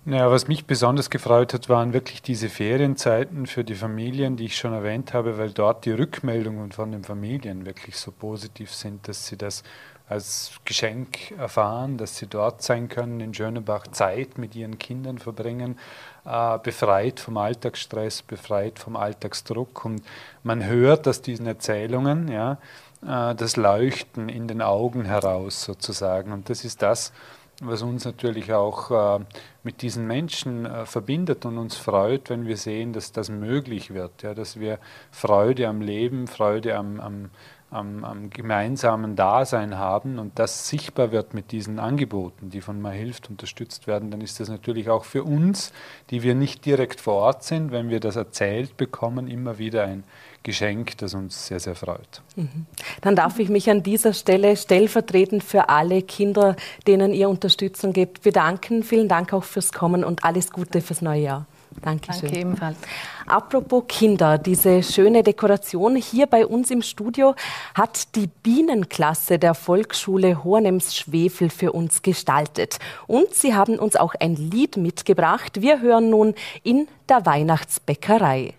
Naja, 0.06 0.30
was 0.30 0.50
mich 0.50 0.66
besonders 0.66 1.10
gefreut 1.10 1.54
hat, 1.54 1.70
waren 1.70 1.94
wirklich 1.94 2.22
diese 2.22 2.50
Ferienzeiten 2.50 3.46
für 3.48 3.64
die 3.64 3.76
Familien, 3.76 4.36
die 4.36 4.46
ich 4.46 4.58
schon 4.58 4.74
erwähnt 4.74 5.14
habe, 5.14 5.38
weil 5.38 5.52
dort 5.52 5.86
die 5.86 5.92
Rückmeldungen 5.92 6.74
von 6.74 6.92
den 6.92 7.06
Familien 7.06 7.66
wirklich 7.66 7.96
so 7.96 8.12
positiv 8.12 8.74
sind, 8.74 9.08
dass 9.08 9.28
sie 9.28 9.38
das 9.38 9.64
als 10.10 10.60
Geschenk 10.66 11.32
erfahren, 11.38 11.98
dass 11.98 12.18
sie 12.18 12.28
dort 12.28 12.62
sein 12.62 12.90
können, 12.90 13.22
in 13.22 13.34
Schönebach 13.34 13.88
Zeit 13.88 14.38
mit 14.38 14.58
ihren 14.58 14.78
Kindern 14.78 15.20
verbringen, 15.20 15.80
äh, 16.26 16.60
befreit 16.60 17.22
vom 17.22 17.38
Alltagsstress, 17.38 18.24
befreit 18.24 18.80
vom 18.80 18.98
Alltagsdruck. 18.98 19.86
Und 19.86 20.04
man 20.44 20.66
hört 20.66 21.08
aus 21.08 21.22
diesen 21.22 21.46
Erzählungen 21.46 22.28
ja, 22.28 22.58
äh, 23.04 23.36
das 23.36 23.56
Leuchten 23.56 24.28
in 24.28 24.50
den 24.50 24.62
Augen 24.62 25.06
heraus 25.06 25.64
sozusagen. 25.64 26.34
Und 26.34 26.50
das 26.50 26.66
ist 26.66 26.82
das, 26.82 27.14
was 27.14 27.43
uns 27.82 28.06
natürlich 28.06 28.54
auch 28.54 29.20
äh, 29.20 29.24
mit 29.64 29.82
diesen 29.82 30.08
Menschen 30.08 30.66
äh, 30.66 30.86
verbindet 30.86 31.46
und 31.46 31.58
uns 31.58 31.76
freut, 31.76 32.30
wenn 32.30 32.46
wir 32.46 32.58
sehen, 32.58 32.94
dass 32.94 33.12
das 33.12 33.30
möglich 33.30 33.94
wird, 33.94 34.24
ja, 34.24 34.34
dass 34.34 34.60
wir 34.60 34.80
Freude 35.12 35.68
am 35.68 35.82
Leben, 35.82 36.28
Freude 36.28 36.76
am, 36.76 37.00
am, 37.00 37.30
am, 37.74 38.04
am 38.04 38.30
gemeinsamen 38.30 39.16
Dasein 39.16 39.78
haben 39.78 40.20
und 40.20 40.38
das 40.40 40.68
sichtbar 40.70 41.12
wird 41.12 41.34
mit 41.34 41.52
diesen 41.52 41.80
Angeboten, 41.80 42.50
die 42.50 42.62
von 42.62 42.82
Mal 42.82 42.94
hilft 42.94 43.30
unterstützt 43.30 43.88
werden, 43.88 44.12
dann 44.12 44.22
ist 44.22 44.40
das 44.40 44.50
natürlich 44.50 44.90
auch 44.90 45.06
für 45.06 45.24
uns, 45.24 45.74
die 46.10 46.24
wir 46.24 46.36
nicht 46.36 46.66
direkt 46.66 47.02
vor 47.02 47.16
Ort 47.16 47.44
sind, 47.44 47.72
wenn 47.72 47.90
wir 47.90 48.00
das 48.00 48.16
erzählt 48.16 48.78
bekommen, 48.78 49.28
immer 49.28 49.58
wieder 49.58 49.84
ein 49.84 50.04
Geschenk, 50.44 50.98
das 50.98 51.14
uns 51.14 51.48
sehr, 51.48 51.60
sehr 51.60 51.76
freut. 51.76 52.22
Mhm. 52.36 52.66
Dann 53.02 53.16
darf 53.16 53.40
ich 53.40 53.50
mich 53.50 53.70
an 53.70 53.82
dieser 53.82 54.14
Stelle 54.14 54.56
stellvertretend 54.58 55.44
für 55.44 55.70
alle 55.70 56.02
Kinder, 56.02 56.56
denen 56.86 57.14
ihr 57.14 57.30
Unterstützung 57.30 57.94
gebt, 57.94 58.22
bedanken. 58.22 58.84
Vielen 58.84 59.08
Dank 59.08 59.34
auch 59.34 59.46
fürs 59.46 59.72
Kommen 59.72 60.04
und 60.04 60.24
alles 60.26 60.52
Gute 60.52 60.82
fürs 60.82 61.02
neue 61.02 61.22
Jahr. 61.22 61.46
Dankeschön. 61.82 62.22
Danke 62.22 62.40
ebenfalls. 62.40 62.78
Apropos 63.26 63.84
Kinder, 63.88 64.38
diese 64.38 64.84
schöne 64.84 65.24
Dekoration 65.24 65.96
hier 65.96 66.28
bei 66.28 66.46
uns 66.46 66.72
im 66.72 66.82
Studio 66.82 67.36
hat 67.74 68.16
die 68.16 68.28
Bienenklasse 68.28 69.40
der 69.40 69.54
Volksschule 69.54 70.44
Hornems-Schwefel 70.44 71.50
für 71.50 71.72
uns 71.72 72.02
gestaltet. 72.02 72.80
Und 73.08 73.34
sie 73.34 73.56
haben 73.56 73.80
uns 73.80 73.96
auch 73.96 74.16
ein 74.20 74.36
Lied 74.36 74.78
mitgebracht. 74.78 75.62
Wir 75.62 75.82
hören 75.82 76.10
nun 76.10 76.34
in 76.64 76.88
der 77.10 77.26
Weihnachtsbäckerei. 77.26 78.54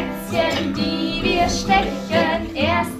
Plätzchen, 0.00 0.74
die 0.74 1.20
wir 1.22 1.48
stechen, 1.48 2.54
erst 2.54 2.99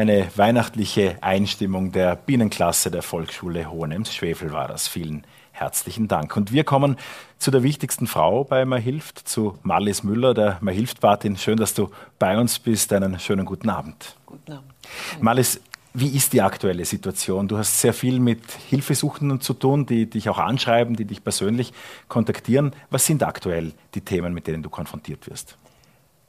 Eine 0.00 0.28
weihnachtliche 0.34 1.18
Einstimmung 1.20 1.92
der 1.92 2.16
Bienenklasse 2.16 2.90
der 2.90 3.02
Volksschule 3.02 3.70
Hohenems-Schwefel 3.70 4.50
war 4.50 4.66
das. 4.66 4.88
Vielen 4.88 5.26
herzlichen 5.52 6.08
Dank. 6.08 6.38
Und 6.38 6.52
wir 6.52 6.64
kommen 6.64 6.96
zu 7.36 7.50
der 7.50 7.62
wichtigsten 7.62 8.06
Frau 8.06 8.44
bei 8.44 8.64
Mir 8.64 8.78
hilft, 8.78 9.18
zu 9.18 9.58
Marlies 9.62 10.02
Müller, 10.02 10.32
der 10.32 10.56
Mir 10.62 10.72
hilft 10.72 11.02
Patin. 11.02 11.36
Schön, 11.36 11.58
dass 11.58 11.74
du 11.74 11.90
bei 12.18 12.38
uns 12.38 12.58
bist. 12.58 12.94
Einen 12.94 13.20
schönen 13.20 13.44
guten 13.44 13.68
Abend. 13.68 14.16
Guten 14.24 14.52
Abend. 14.52 14.72
Marlies, 15.20 15.60
wie 15.92 16.16
ist 16.16 16.32
die 16.32 16.40
aktuelle 16.40 16.86
Situation? 16.86 17.46
Du 17.46 17.58
hast 17.58 17.78
sehr 17.78 17.92
viel 17.92 18.20
mit 18.20 18.40
Hilfesuchenden 18.70 19.42
zu 19.42 19.52
tun, 19.52 19.84
die 19.84 20.08
dich 20.08 20.30
auch 20.30 20.38
anschreiben, 20.38 20.96
die 20.96 21.04
dich 21.04 21.22
persönlich 21.22 21.74
kontaktieren. 22.08 22.72
Was 22.88 23.04
sind 23.04 23.22
aktuell 23.22 23.74
die 23.94 24.00
Themen, 24.00 24.32
mit 24.32 24.46
denen 24.46 24.62
du 24.62 24.70
konfrontiert 24.70 25.28
wirst? 25.28 25.58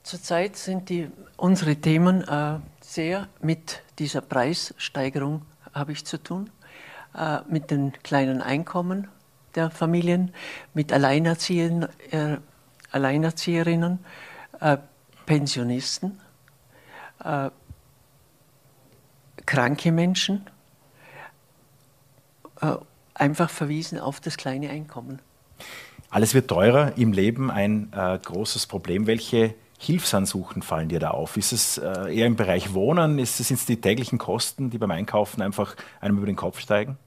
Zurzeit 0.02 0.56
sind 0.56 0.88
die, 0.88 1.08
unsere 1.36 1.76
Themen 1.76 2.26
äh, 2.26 2.58
sehr 2.80 3.28
mit 3.40 3.82
dieser 4.00 4.20
Preissteigerung 4.20 5.42
habe 5.72 5.92
ich 5.92 6.04
zu 6.04 6.20
tun, 6.20 6.50
äh, 7.16 7.38
mit 7.48 7.70
den 7.70 7.92
kleinen 8.02 8.42
Einkommen 8.42 9.08
der 9.54 9.70
Familien, 9.70 10.34
mit 10.74 10.92
Alleinerziehern, 10.92 11.88
äh, 12.10 12.38
Alleinerzieherinnen, 12.90 14.00
äh, 14.60 14.78
Pensionisten, 15.24 16.20
äh, 17.22 17.50
kranke 19.46 19.92
Menschen, 19.92 20.46
äh, 22.60 22.74
einfach 23.14 23.50
verwiesen 23.50 24.00
auf 24.00 24.20
das 24.20 24.36
kleine 24.36 24.70
Einkommen. 24.70 25.20
Alles 26.10 26.34
wird 26.34 26.48
teurer 26.48 26.98
im 26.98 27.12
Leben, 27.12 27.50
ein 27.50 27.90
großes 27.90 28.66
Problem. 28.66 29.06
Welche 29.06 29.54
Hilfsansuchen 29.82 30.62
fallen 30.62 30.88
dir 30.88 31.00
da 31.00 31.10
auf? 31.10 31.36
Ist 31.36 31.52
es 31.52 31.76
äh, 31.76 32.14
eher 32.14 32.26
im 32.26 32.36
Bereich 32.36 32.72
Wohnen? 32.72 33.18
Ist 33.18 33.40
es, 33.40 33.48
sind 33.48 33.58
es 33.58 33.66
die 33.66 33.80
täglichen 33.80 34.16
Kosten, 34.16 34.70
die 34.70 34.78
beim 34.78 34.92
Einkaufen 34.92 35.42
einfach 35.42 35.74
einem 36.00 36.18
über 36.18 36.26
den 36.26 36.36
Kopf 36.36 36.60
steigen? 36.60 36.98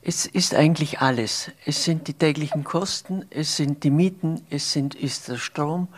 Es 0.00 0.24
ist 0.24 0.54
eigentlich 0.54 1.00
alles. 1.00 1.50
Es 1.66 1.84
sind 1.84 2.08
die 2.08 2.14
täglichen 2.14 2.64
Kosten, 2.64 3.26
es 3.28 3.58
sind 3.58 3.84
die 3.84 3.90
Mieten, 3.90 4.40
es 4.48 4.72
sind, 4.72 4.94
ist 4.94 5.28
der 5.28 5.36
Strom, 5.36 5.88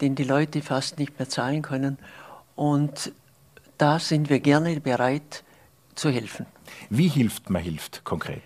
den 0.00 0.14
die 0.14 0.24
Leute 0.24 0.62
fast 0.62 0.98
nicht 0.98 1.18
mehr 1.18 1.28
zahlen 1.28 1.60
können. 1.60 1.98
Und 2.56 3.12
da 3.76 3.98
sind 3.98 4.30
wir 4.30 4.40
gerne 4.40 4.80
bereit 4.80 5.44
zu 5.94 6.08
helfen. 6.08 6.46
Wie 6.88 7.08
hilft 7.08 7.50
man 7.50 7.62
hilft 7.62 8.02
konkret? 8.04 8.42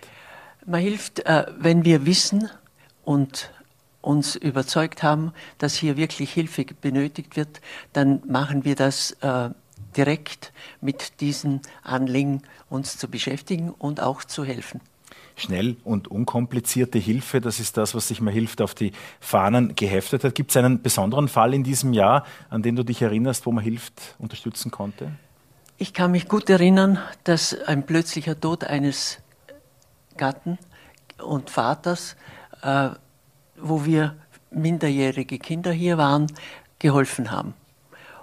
Man 0.65 0.81
hilft, 0.81 1.25
äh, 1.25 1.45
wenn 1.57 1.85
wir 1.85 2.05
wissen 2.05 2.49
und 3.05 3.51
uns 4.03 4.35
überzeugt 4.35 5.01
haben, 5.01 5.31
dass 5.57 5.75
hier 5.75 5.97
wirklich 5.97 6.31
Hilfe 6.31 6.65
benötigt 6.81 7.35
wird, 7.35 7.61
dann 7.93 8.21
machen 8.27 8.65
wir 8.65 8.75
das 8.75 9.11
äh, 9.21 9.49
direkt 9.95 10.51
mit 10.81 11.21
diesen 11.21 11.61
Anliegen 11.83 12.41
uns 12.69 12.97
zu 12.97 13.07
beschäftigen 13.07 13.71
und 13.71 14.01
auch 14.01 14.23
zu 14.23 14.43
helfen. 14.43 14.81
Schnell 15.35 15.77
und 15.83 16.09
unkomplizierte 16.09 16.99
Hilfe, 16.99 17.41
das 17.41 17.59
ist 17.59 17.77
das, 17.77 17.95
was 17.95 18.07
sich 18.09 18.21
mal 18.21 18.31
hilft, 18.31 18.61
auf 18.61 18.75
die 18.75 18.91
Fahnen 19.19 19.73
geheftet 19.73 20.23
hat. 20.23 20.35
Gibt 20.35 20.51
es 20.51 20.57
einen 20.57 20.81
besonderen 20.81 21.27
Fall 21.27 21.53
in 21.55 21.63
diesem 21.63 21.93
Jahr, 21.93 22.25
an 22.49 22.61
den 22.61 22.75
du 22.75 22.83
dich 22.83 23.01
erinnerst, 23.01 23.45
wo 23.47 23.51
man 23.51 23.63
hilft, 23.63 24.15
unterstützen 24.19 24.69
konnte? 24.69 25.11
Ich 25.77 25.93
kann 25.93 26.11
mich 26.11 26.27
gut 26.27 26.49
erinnern, 26.49 26.99
dass 27.23 27.57
ein 27.65 27.85
plötzlicher 27.85 28.39
Tod 28.39 28.63
eines 28.63 29.19
Gatten 30.17 30.59
und 31.17 31.49
Vaters 31.49 32.15
äh, 32.61 32.89
wo 33.57 33.85
wir 33.85 34.15
minderjährige 34.51 35.39
Kinder 35.39 35.71
hier 35.71 35.97
waren, 35.97 36.27
geholfen 36.79 37.31
haben. 37.31 37.53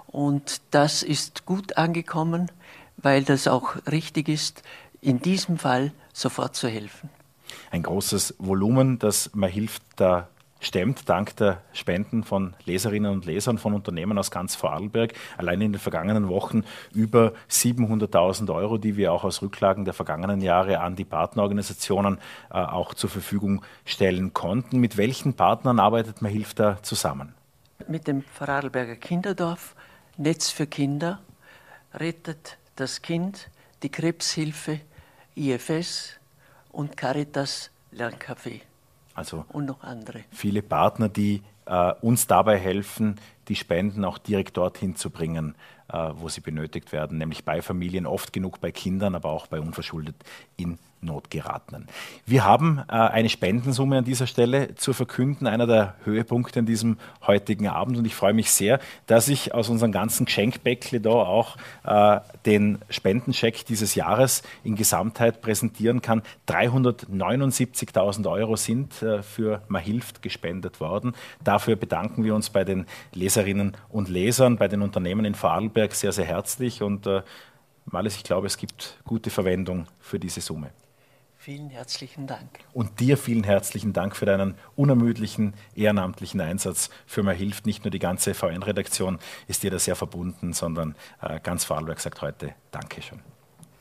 Und 0.07 0.61
das 0.71 1.03
ist 1.03 1.45
gut 1.45 1.77
angekommen, 1.77 2.51
weil 2.97 3.23
das 3.23 3.47
auch 3.47 3.75
richtig 3.89 4.29
ist, 4.29 4.63
in 5.01 5.19
diesem 5.19 5.57
Fall 5.57 5.91
sofort 6.13 6.55
zu 6.55 6.67
helfen. 6.67 7.09
Ein 7.71 7.83
großes 7.83 8.35
Volumen, 8.37 8.99
das 8.99 9.31
man 9.33 9.49
hilft, 9.49 9.83
da 9.95 10.27
stemmt, 10.61 11.09
dank 11.09 11.35
der 11.35 11.61
Spenden 11.73 12.23
von 12.23 12.53
Leserinnen 12.65 13.11
und 13.11 13.25
Lesern 13.25 13.57
von 13.57 13.73
Unternehmen 13.73 14.17
aus 14.17 14.31
ganz 14.31 14.55
Vorarlberg. 14.55 15.13
Allein 15.37 15.59
in 15.59 15.73
den 15.73 15.81
vergangenen 15.81 16.29
Wochen 16.29 16.63
über 16.93 17.33
700.000 17.49 18.53
Euro, 18.53 18.77
die 18.77 18.95
wir 18.95 19.11
auch 19.11 19.25
aus 19.25 19.41
Rücklagen 19.41 19.83
der 19.83 19.93
vergangenen 19.93 20.39
Jahre 20.39 20.79
an 20.79 20.95
die 20.95 21.03
Partnerorganisationen 21.03 22.19
äh, 22.49 22.53
auch 22.53 22.93
zur 22.93 23.09
Verfügung 23.09 23.65
stellen 23.83 24.33
konnten. 24.33 24.79
Mit 24.79 24.95
welchen 24.95 25.33
Partnern 25.33 25.79
arbeitet 25.79 26.21
man 26.21 26.31
hilft 26.31 26.59
da 26.59 26.81
zusammen? 26.81 27.33
Mit 27.87 28.07
dem 28.07 28.21
Vorarlberger 28.21 28.95
Kinderdorf, 28.95 29.75
Netz 30.17 30.49
für 30.49 30.67
Kinder, 30.67 31.19
rettet 31.93 32.57
das 32.75 33.01
Kind, 33.01 33.49
die 33.83 33.89
Krebshilfe, 33.89 34.79
IFS 35.35 36.19
und 36.71 36.95
Caritas 36.95 37.71
Lerncafé. 37.91 38.61
Also 39.21 39.45
und 39.49 39.65
noch 39.65 39.83
andere. 39.83 40.21
Viele 40.31 40.61
Partner, 40.61 41.09
die 41.09 41.41
äh, 41.65 41.93
uns 42.01 42.27
dabei 42.27 42.57
helfen, 42.57 43.19
die 43.47 43.55
Spenden 43.55 44.05
auch 44.05 44.17
direkt 44.17 44.57
dorthin 44.57 44.95
zu 44.95 45.09
bringen, 45.09 45.55
äh, 45.91 46.11
wo 46.15 46.29
sie 46.29 46.41
benötigt 46.41 46.91
werden, 46.91 47.17
nämlich 47.17 47.43
bei 47.43 47.61
Familien, 47.61 48.05
oft 48.05 48.31
genug 48.31 48.61
bei 48.61 48.71
Kindern, 48.71 49.15
aber 49.15 49.29
auch 49.29 49.47
bei 49.47 49.59
unverschuldet 49.59 50.15
in 50.55 50.77
Not 51.03 51.31
geratenen. 51.31 51.87
Wir 52.25 52.45
haben 52.45 52.79
äh, 52.87 52.91
eine 52.93 53.27
Spendensumme 53.27 53.97
an 53.97 54.03
dieser 54.03 54.27
Stelle 54.27 54.75
zu 54.75 54.93
verkünden, 54.93 55.47
einer 55.47 55.65
der 55.65 55.95
Höhepunkte 56.03 56.59
in 56.59 56.67
diesem 56.67 56.97
heutigen 57.25 57.67
Abend. 57.67 57.97
Und 57.97 58.05
ich 58.05 58.13
freue 58.13 58.33
mich 58.33 58.51
sehr, 58.51 58.79
dass 59.07 59.27
ich 59.27 59.53
aus 59.53 59.69
unserem 59.69 59.91
ganzen 59.91 60.27
Geschenkbäckle 60.27 61.01
da 61.01 61.09
auch 61.09 61.57
äh, 61.83 62.19
den 62.45 62.77
Spendencheck 62.89 63.65
dieses 63.65 63.95
Jahres 63.95 64.43
in 64.63 64.75
Gesamtheit 64.75 65.41
präsentieren 65.41 66.01
kann. 66.03 66.21
379.000 66.47 68.29
Euro 68.29 68.55
sind 68.55 68.93
für 68.93 69.63
Mahilft 69.67 70.21
gespendet 70.21 70.79
worden. 70.79 71.13
Dafür 71.43 71.75
bedanken 71.75 72.23
wir 72.23 72.35
uns 72.35 72.51
bei 72.51 72.63
den 72.63 72.85
Leserinnen 73.31 73.77
und 73.87 74.09
Lesern, 74.09 74.57
bei 74.57 74.67
den 74.67 74.81
Unternehmen 74.81 75.23
in 75.23 75.35
Vorarlberg 75.35 75.95
sehr, 75.95 76.11
sehr 76.11 76.25
herzlich. 76.25 76.81
Und 76.81 77.07
äh, 77.07 77.21
Malis, 77.85 78.17
ich 78.17 78.23
glaube, 78.23 78.45
es 78.45 78.57
gibt 78.57 78.99
gute 79.05 79.29
Verwendung 79.29 79.87
für 80.01 80.19
diese 80.19 80.41
Summe. 80.41 80.71
Vielen 81.37 81.69
herzlichen 81.69 82.27
Dank. 82.27 82.59
Und 82.73 82.99
dir 82.99 83.17
vielen 83.17 83.45
herzlichen 83.45 83.93
Dank 83.93 84.17
für 84.17 84.25
deinen 84.25 84.55
unermüdlichen 84.75 85.53
ehrenamtlichen 85.75 86.41
Einsatz 86.41 86.89
für 87.05 87.23
mir 87.23 87.31
hilft. 87.31 87.65
Nicht 87.65 87.85
nur 87.85 87.91
die 87.91 87.99
ganze 87.99 88.33
VN-Redaktion 88.33 89.17
ist 89.47 89.63
dir 89.63 89.71
da 89.71 89.79
sehr 89.79 89.95
verbunden, 89.95 90.51
sondern 90.51 90.93
äh, 91.21 91.39
ganz 91.39 91.63
Vorarlberg 91.63 92.01
sagt 92.01 92.21
heute 92.21 92.53
Dankeschön. 92.71 93.21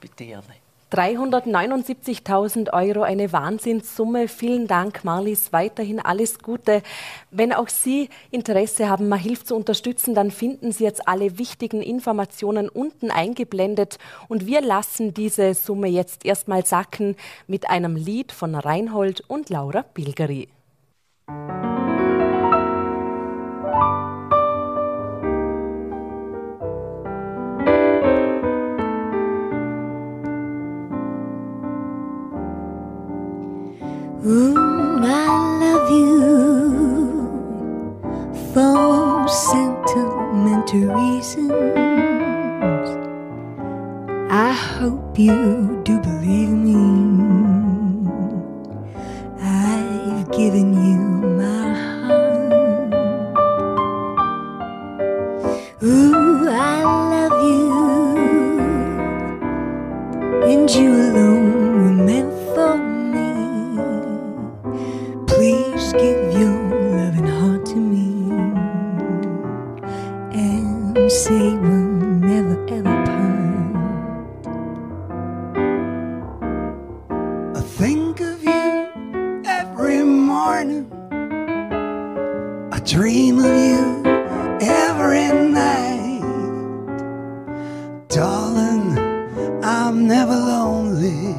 Bitte 0.00 0.26
gerne. 0.26 0.69
379.000 0.90 2.72
Euro, 2.72 3.02
eine 3.02 3.32
Wahnsinnssumme. 3.32 4.28
Vielen 4.28 4.66
Dank, 4.66 5.04
Marlies. 5.04 5.52
Weiterhin 5.52 6.00
alles 6.00 6.40
Gute. 6.40 6.82
Wenn 7.30 7.52
auch 7.52 7.68
Sie 7.68 8.08
Interesse 8.30 8.88
haben, 8.88 9.08
mal 9.08 9.18
Hilfe 9.18 9.44
zu 9.44 9.56
unterstützen, 9.56 10.14
dann 10.14 10.30
finden 10.30 10.72
Sie 10.72 10.84
jetzt 10.84 11.06
alle 11.06 11.38
wichtigen 11.38 11.80
Informationen 11.80 12.68
unten 12.68 13.10
eingeblendet. 13.10 13.98
Und 14.28 14.46
wir 14.46 14.60
lassen 14.60 15.14
diese 15.14 15.54
Summe 15.54 15.88
jetzt 15.88 16.24
erstmal 16.24 16.66
sacken 16.66 17.16
mit 17.46 17.70
einem 17.70 17.94
Lied 17.94 18.32
von 18.32 18.54
Reinhold 18.54 19.22
und 19.28 19.48
Laura 19.48 19.84
Bilgeri. 19.94 20.48
You 45.20 45.49
I 82.80 82.82
dream 82.82 83.38
of 83.38 83.44
you 83.44 84.02
every 84.62 85.28
night. 85.50 86.22
Darling, 88.08 88.98
I'm 89.62 90.06
never 90.06 90.34
lonely. 90.34 91.34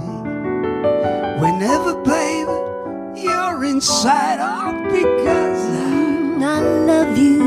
Whenever, 1.42 1.96
baby, 2.04 3.24
you're 3.24 3.66
inside 3.66 4.40
out 4.40 4.84
because 4.92 5.66
I, 5.68 6.44
I 6.44 6.60
love 6.86 7.18
you 7.18 7.40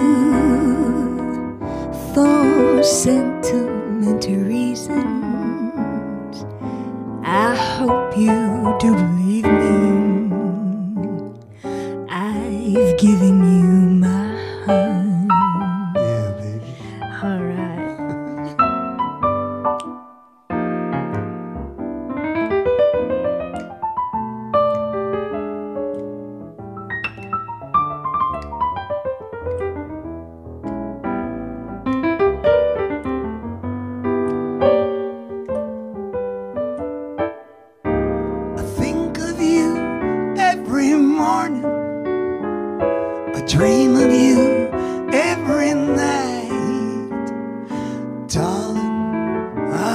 for 2.13 2.83
sentimental 2.83 4.35
reasons. 4.39 5.05
I 7.23 7.55
hope 7.55 8.17
you 8.17 8.77
do 8.81 9.14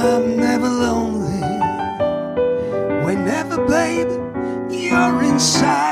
I'm 0.02 0.36
never 0.38 0.68
lonely. 0.68 1.42
Whenever, 3.04 3.58
baby, 3.66 4.14
you're 4.74 5.22
inside 5.24 5.89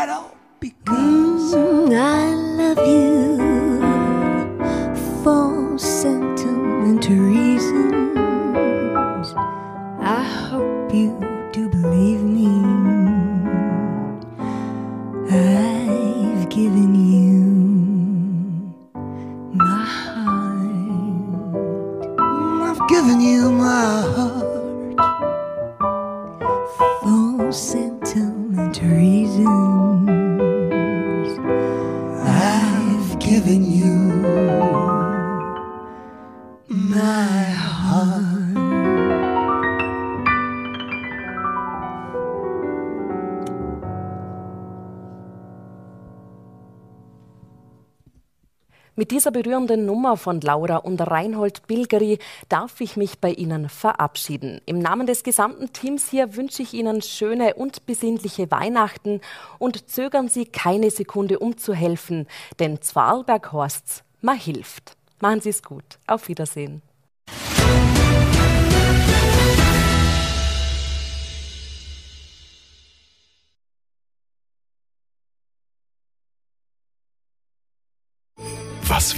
berührenden 49.42 49.86
Nummer 49.86 50.16
von 50.16 50.40
Laura 50.40 50.78
und 50.78 51.00
Reinhold 51.00 51.68
Bilgeri 51.68 52.18
darf 52.48 52.80
ich 52.80 52.96
mich 52.96 53.20
bei 53.20 53.30
Ihnen 53.30 53.68
verabschieden. 53.68 54.60
Im 54.66 54.80
Namen 54.80 55.06
des 55.06 55.22
gesamten 55.22 55.72
Teams 55.72 56.10
hier 56.10 56.34
wünsche 56.34 56.62
ich 56.62 56.74
Ihnen 56.74 57.02
schöne 57.02 57.54
und 57.54 57.86
besinnliche 57.86 58.50
Weihnachten 58.50 59.20
und 59.60 59.88
zögern 59.88 60.28
Sie 60.28 60.44
keine 60.44 60.90
Sekunde 60.90 61.38
umzuhelfen, 61.38 62.26
denn 62.58 62.82
Zwarlberg 62.82 63.52
Horsts 63.52 64.02
mal 64.20 64.36
hilft. 64.36 64.96
Machen 65.20 65.40
Sie 65.40 65.50
es 65.50 65.62
gut. 65.62 65.84
Auf 66.08 66.26
Wiedersehen. 66.26 66.82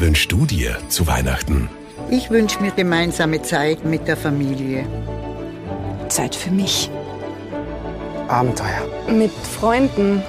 Was 0.01 0.07
wünschst 0.07 0.33
du 0.33 0.47
dir 0.47 0.79
zu 0.89 1.07
Weihnachten? 1.07 1.69
Ich 2.11 2.31
wünsche 2.31 2.59
mir 2.61 2.71
gemeinsame 2.71 3.43
Zeit 3.43 3.85
mit 3.85 4.09
der 4.09 4.17
Familie. 4.17 4.87
Zeit 6.09 6.35
für 6.35 6.51
mich. 6.51 6.91
Abenteuer. 8.27 8.89
Mit 9.11 9.31
Freunden. 9.31 10.23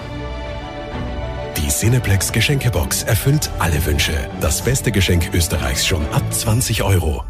Cineplex 1.70 2.34
Geschenkebox 2.34 3.04
erfüllt 3.04 3.50
alle 3.60 3.86
Wünsche. 3.86 4.12
Das 4.42 4.62
beste 4.62 4.92
Geschenk 4.92 5.34
Österreichs 5.34 5.88
schon 5.88 6.06
ab 6.12 6.24
20 6.32 6.84
Euro. 6.84 7.24